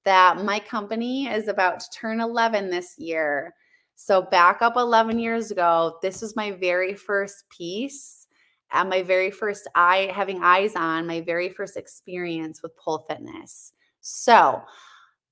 that 0.05 0.45
my 0.45 0.59
company 0.59 1.25
is 1.25 1.47
about 1.47 1.79
to 1.79 1.89
turn 1.89 2.21
11 2.21 2.69
this 2.69 2.99
year. 2.99 3.55
So, 3.95 4.21
back 4.21 4.61
up 4.61 4.77
11 4.77 5.17
years 5.17 5.49
ago, 5.49 5.97
this 6.03 6.21
was 6.21 6.35
my 6.35 6.51
very 6.51 6.93
first 6.93 7.49
piece 7.49 8.27
and 8.71 8.91
my 8.91 9.01
very 9.01 9.31
first 9.31 9.67
eye 9.73 10.11
having 10.13 10.43
eyes 10.43 10.75
on 10.75 11.07
my 11.07 11.21
very 11.21 11.49
first 11.49 11.77
experience 11.77 12.61
with 12.61 12.77
pole 12.77 12.99
fitness. 13.09 13.73
So, 14.01 14.61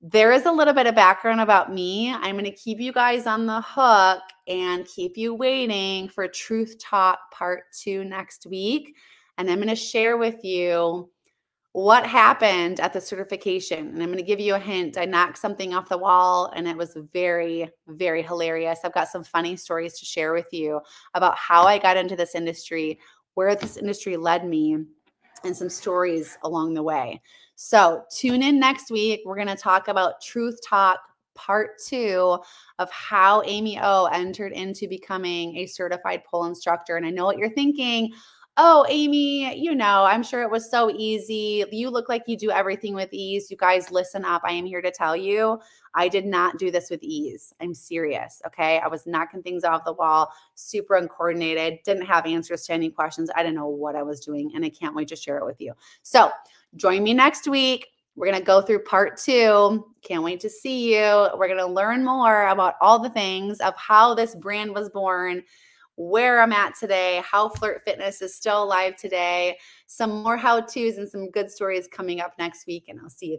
there 0.02 0.32
is 0.32 0.46
a 0.46 0.52
little 0.52 0.74
bit 0.74 0.88
of 0.88 0.96
background 0.96 1.42
about 1.42 1.74
me. 1.74 2.14
I'm 2.14 2.36
going 2.36 2.46
to 2.46 2.52
keep 2.52 2.80
you 2.80 2.94
guys 2.94 3.28
on 3.28 3.46
the 3.46 3.62
hook 3.62 4.22
and 4.48 4.86
keep 4.86 5.18
you 5.18 5.34
waiting 5.34 6.08
for 6.08 6.28
Truth 6.28 6.78
Talk 6.80 7.20
Part 7.32 7.64
2 7.82 8.06
next 8.06 8.46
week. 8.46 8.96
And 9.38 9.50
I'm 9.50 9.58
going 9.58 9.68
to 9.68 9.76
share 9.76 10.16
with 10.16 10.44
you 10.44 11.10
what 11.74 12.06
happened 12.06 12.80
at 12.80 12.94
the 12.94 13.02
certification. 13.02 13.90
And 13.90 14.02
I'm 14.02 14.08
going 14.08 14.18
to 14.18 14.24
give 14.24 14.40
you 14.40 14.56
a 14.56 14.60
hint. 14.60 14.98
I 14.98 15.04
knocked 15.04 15.38
something 15.38 15.74
off 15.74 15.90
the 15.90 15.98
wall 15.98 16.52
and 16.56 16.68
it 16.68 16.78
was 16.78 16.98
very, 17.12 17.70
very 17.88 18.24
hilarious. 18.24 18.80
I've 18.84 18.94
got 18.94 19.10
some 19.10 19.24
funny 19.24 19.58
stories 19.58 20.00
to 20.00 20.06
share 20.06 20.34
with 20.34 20.48
you 20.54 20.80
about 21.14 21.38
how 21.38 21.64
I 21.64 21.78
got 21.78 21.98
into 21.98 22.16
this 22.16 22.36
industry, 22.36 23.00
where 23.34 23.54
this 23.54 23.76
industry 23.76 24.16
led 24.16 24.46
me, 24.46 24.78
and 25.44 25.56
some 25.56 25.70
stories 25.70 26.38
along 26.44 26.74
the 26.74 26.84
way. 26.84 27.22
So 27.62 28.06
tune 28.10 28.42
in 28.42 28.58
next 28.58 28.90
week. 28.90 29.20
We're 29.26 29.36
going 29.36 29.50
to 29.50 29.56
talk 29.56 29.90
about 29.90 30.22
Truth 30.22 30.62
Talk 30.66 30.98
part 31.36 31.72
two 31.78 32.40
of 32.80 32.90
how 32.90 33.44
Amy 33.44 33.78
O 33.82 34.06
entered 34.06 34.54
into 34.54 34.88
becoming 34.88 35.58
a 35.58 35.66
certified 35.66 36.24
pole 36.24 36.46
instructor. 36.46 36.96
And 36.96 37.06
I 37.06 37.10
know 37.10 37.26
what 37.26 37.38
you're 37.38 37.50
thinking. 37.50 38.14
Oh, 38.56 38.86
Amy, 38.88 39.62
you 39.62 39.76
know, 39.76 40.06
I'm 40.06 40.24
sure 40.24 40.42
it 40.42 40.50
was 40.50 40.72
so 40.72 40.90
easy. 40.90 41.66
You 41.70 41.90
look 41.90 42.08
like 42.08 42.24
you 42.28 42.38
do 42.38 42.50
everything 42.50 42.94
with 42.94 43.10
ease. 43.12 43.52
You 43.52 43.58
guys, 43.58 43.92
listen 43.92 44.24
up. 44.24 44.42
I 44.46 44.54
am 44.54 44.66
here 44.66 44.82
to 44.82 44.90
tell 44.90 45.18
you, 45.18 45.60
I 45.94 46.08
did 46.08 46.26
not 46.26 46.60
do 46.60 46.72
this 46.72 46.90
with 46.90 47.04
ease. 47.04 47.54
I'm 47.60 47.74
serious. 47.74 48.42
Okay. 48.48 48.80
I 48.80 48.88
was 48.88 49.06
knocking 49.06 49.44
things 49.44 49.66
off 49.66 49.84
the 49.84 49.92
wall, 49.92 50.32
super 50.56 50.96
uncoordinated, 50.96 51.80
didn't 51.84 52.06
have 52.06 52.26
answers 52.26 52.64
to 52.68 52.74
any 52.74 52.90
questions. 52.90 53.30
I 53.36 53.44
didn't 53.44 53.56
know 53.56 53.68
what 53.68 53.98
I 53.98 54.04
was 54.04 54.22
doing. 54.22 54.54
And 54.56 54.64
I 54.64 54.70
can't 54.70 54.96
wait 54.96 55.10
to 55.10 55.18
share 55.18 55.40
it 55.40 55.46
with 55.46 55.60
you. 55.60 55.74
So, 56.04 56.32
Join 56.76 57.04
me 57.04 57.14
next 57.14 57.48
week. 57.48 57.88
We're 58.16 58.28
going 58.28 58.38
to 58.38 58.46
go 58.46 58.62
through 58.62 58.84
part 58.84 59.18
two. 59.18 59.88
Can't 60.04 60.24
wait 60.24 60.40
to 60.42 60.50
see 60.50 60.94
you. 60.94 61.30
We're 61.38 61.48
going 61.48 61.58
to 61.58 61.66
learn 61.66 62.04
more 62.04 62.48
about 62.48 62.76
all 62.82 63.00
the 63.00 63.10
things 63.10 63.60
of 63.60 63.74
how 63.78 64.14
this 64.14 64.36
brand 64.36 64.74
was 64.74 64.90
born, 64.90 65.42
where 65.96 66.42
I'm 66.42 66.54
at 66.54 66.76
today, 66.78 67.24
how 67.26 67.50
Flirt 67.50 67.82
Fitness 67.86 68.22
is 68.22 68.36
still 68.36 68.64
alive 68.64 68.98
today, 68.98 69.58
some 69.88 70.22
more 70.22 70.38
how 70.38 70.60
to's 70.60 70.98
and 70.98 71.08
some 71.08 71.32
good 71.32 71.50
stories 71.50 71.88
coming 71.88 72.20
up 72.20 72.34
next 72.38 72.68
week. 72.68 72.86
And 72.88 73.00
I'll 73.02 73.10
see 73.10 73.32
you. 73.32 73.38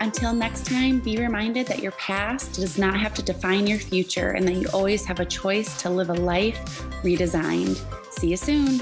Until 0.00 0.32
next 0.32 0.66
time, 0.66 0.98
be 0.98 1.16
reminded 1.16 1.66
that 1.68 1.78
your 1.78 1.92
past 1.92 2.54
does 2.54 2.76
not 2.76 2.98
have 2.98 3.14
to 3.14 3.22
define 3.22 3.68
your 3.68 3.78
future 3.78 4.30
and 4.30 4.48
that 4.48 4.54
you 4.54 4.66
always 4.72 5.04
have 5.04 5.20
a 5.20 5.24
choice 5.24 5.80
to 5.82 5.90
live 5.90 6.10
a 6.10 6.14
life 6.14 6.82
redesigned. 7.04 7.78
See 8.12 8.30
you 8.30 8.36
soon. 8.36 8.80